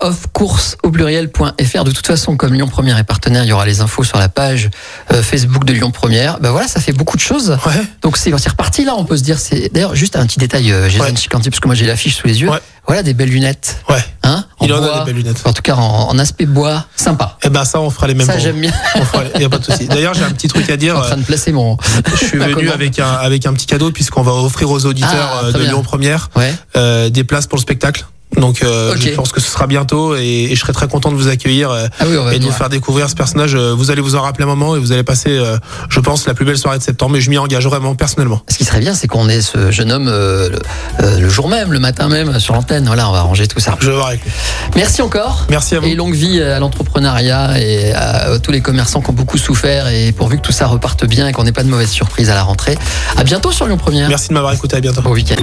off 0.00 0.26
course 0.32 0.76
au 0.82 0.90
pluriel.fr. 0.90 1.84
De 1.84 1.90
toute 1.90 2.06
façon, 2.06 2.36
comme 2.36 2.54
Lyon 2.54 2.68
Première 2.68 2.98
est 2.98 3.04
partenaire, 3.04 3.44
il 3.44 3.48
y 3.48 3.52
aura 3.52 3.66
les 3.66 3.80
infos 3.80 4.04
sur 4.04 4.18
la 4.18 4.28
page 4.28 4.70
euh, 5.12 5.22
Facebook 5.22 5.64
de 5.64 5.72
Lyon 5.72 5.90
Première. 5.90 6.40
Ben 6.40 6.50
voilà, 6.50 6.68
ça 6.68 6.80
fait 6.80 6.92
beaucoup 6.92 7.16
de 7.16 7.22
choses. 7.22 7.58
Ouais. 7.66 7.82
Donc 8.02 8.16
c'est 8.16 8.32
reparti 8.32 8.84
là, 8.84 8.94
on 8.96 9.04
peut 9.04 9.16
se 9.16 9.22
dire. 9.22 9.38
C'est 9.38 9.72
d'ailleurs 9.72 9.94
juste 9.94 10.16
un 10.16 10.26
petit 10.26 10.38
détail, 10.38 10.72
euh, 10.72 10.88
Jason 10.88 11.04
Ouais. 11.04 11.16
Chicanti, 11.16 11.50
parce 11.50 11.60
que 11.60 11.68
moi 11.68 11.74
j'ai 11.74 11.86
l'affiche 11.86 12.16
sous 12.16 12.26
les 12.26 12.40
yeux. 12.40 12.48
Ouais. 12.48 12.58
Voilà 12.86 13.02
des 13.02 13.14
belles 13.14 13.28
lunettes. 13.28 13.78
Ouais. 13.88 14.04
Hein 14.22 14.45
Il 14.62 14.72
en 14.72 14.76
a 14.76 14.80
bois. 14.80 14.98
des 15.00 15.04
belles 15.12 15.16
lunettes. 15.22 15.42
En 15.44 15.52
tout 15.52 15.62
cas, 15.62 15.74
en, 15.74 16.08
en 16.08 16.18
aspect 16.18 16.46
bois, 16.46 16.86
sympa. 16.96 17.36
Eh 17.44 17.50
ben 17.50 17.64
ça, 17.64 17.80
on 17.80 17.90
fera 17.90 18.06
les 18.06 18.14
mêmes. 18.14 18.26
Ça 18.26 18.38
j'aime 18.38 18.60
bien. 18.60 18.70
vous. 18.94 19.00
On 19.02 19.04
fera- 19.04 19.24
Y 19.38 19.44
a 19.44 19.48
pas 19.48 19.58
de 19.58 19.64
souci. 19.64 19.86
D'ailleurs, 19.86 20.14
j'ai 20.14 20.24
un 20.24 20.30
petit 20.30 20.48
truc 20.48 20.68
à 20.70 20.72
Je 20.72 20.78
dire. 20.78 20.94
suis 20.94 21.04
en 21.04 21.06
train 21.08 21.16
de 21.18 21.22
placer 21.24 21.52
mon. 21.52 21.76
Je 22.10 22.16
suis 22.26 22.38
venu 22.38 22.54
commande. 22.54 22.72
avec 22.72 22.98
un 22.98 23.10
avec 23.12 23.44
un 23.46 23.52
petit 23.52 23.66
cadeau 23.66 23.90
puisqu'on 23.92 24.22
va 24.22 24.32
offrir 24.32 24.70
aux 24.70 24.86
auditeurs 24.86 25.10
Ah, 25.42 25.44
euh, 25.46 25.52
de 25.52 25.58
bien. 25.58 25.68
Lyon 25.68 25.82
Première 25.82 26.30
Ouais. 26.36 26.54
euh, 26.76 27.10
des 27.10 27.22
places 27.24 27.46
pour 27.46 27.56
le 27.58 27.62
spectacle. 27.62 28.06
Donc, 28.36 28.62
euh, 28.62 28.94
je 28.98 29.10
pense 29.10 29.32
que 29.32 29.40
ce 29.40 29.48
sera 29.50 29.66
bientôt 29.66 30.14
et, 30.16 30.48
et 30.50 30.54
je 30.54 30.60
serai 30.60 30.72
très 30.72 30.88
content 30.88 31.10
de 31.10 31.16
vous 31.16 31.28
accueillir 31.28 31.70
euh, 31.70 31.86
Ah 32.00 32.04
oui, 32.06 32.16
et 32.34 32.38
de 32.38 32.44
vous 32.44 32.52
faire 32.52 32.68
découvrir 32.68 33.08
ce 33.08 33.14
personnage. 33.14 33.54
Euh, 33.54 33.74
Vous 33.74 33.90
allez 33.90 34.00
vous 34.02 34.14
en 34.14 34.20
rappeler 34.22 34.44
un 34.44 34.48
moment 34.48 34.76
et 34.76 34.78
vous 34.78 34.92
allez 34.92 35.02
passer, 35.02 35.30
euh, 35.30 35.56
je 35.88 36.00
pense, 36.00 36.26
la 36.26 36.34
plus 36.34 36.44
belle 36.44 36.58
soirée 36.58 36.78
de 36.78 36.82
septembre. 36.82 37.12
Mais 37.12 37.20
je 37.20 37.30
m'y 37.30 37.38
engage 37.38 37.66
vraiment 37.66 37.94
personnellement. 37.94 38.42
Ce 38.48 38.56
qui 38.58 38.64
serait 38.64 38.80
bien, 38.80 38.94
c'est 38.94 39.06
qu'on 39.08 39.28
ait 39.28 39.40
ce 39.40 39.70
jeune 39.70 39.90
homme 39.90 40.08
euh, 40.08 40.50
le, 41.00 41.20
le 41.20 41.28
jour 41.28 41.48
même, 41.48 41.72
le 41.72 41.78
matin 41.78 42.08
même, 42.08 42.38
sur 42.38 42.54
l'antenne. 42.54 42.84
Voilà, 42.86 43.08
on 43.08 43.12
va 43.12 43.18
arranger 43.20 43.46
tout 43.46 43.60
ça. 43.60 43.76
Je 43.80 43.88
vais 43.90 43.94
voir 43.96 44.08
avec 44.08 44.22
lui. 44.24 44.30
Merci 44.76 45.02
encore. 45.02 45.46
Merci 45.48 45.74
à 45.76 45.80
vous. 45.80 45.86
Et 45.86 45.94
longue 45.94 46.14
vie 46.14 46.40
à 46.42 46.58
l'entrepreneuriat 46.58 47.58
et 47.60 47.92
à 47.94 48.38
tous 48.38 48.52
les 48.52 48.60
commerçants 48.60 49.00
qui 49.00 49.10
ont 49.10 49.14
beaucoup 49.14 49.38
souffert 49.38 49.88
et 49.88 50.12
pourvu 50.12 50.36
que 50.36 50.42
tout 50.42 50.52
ça 50.52 50.66
reparte 50.66 51.04
bien 51.06 51.26
et 51.28 51.32
qu'on 51.32 51.44
n'ait 51.44 51.52
pas 51.52 51.62
de 51.64 51.68
mauvaises 51.70 51.90
surprises 51.90 52.30
à 52.30 52.34
la 52.34 52.42
rentrée. 52.42 52.76
À 53.16 53.24
bientôt 53.24 53.50
sur 53.52 53.66
Lyon 53.66 53.78
Première. 53.78 54.08
Merci 54.08 54.28
de 54.28 54.34
m'avoir 54.34 54.52
écouté. 54.52 54.76
À 54.76 54.80
bientôt. 54.80 55.00
Bon 55.02 55.12
week-end. 55.12 55.42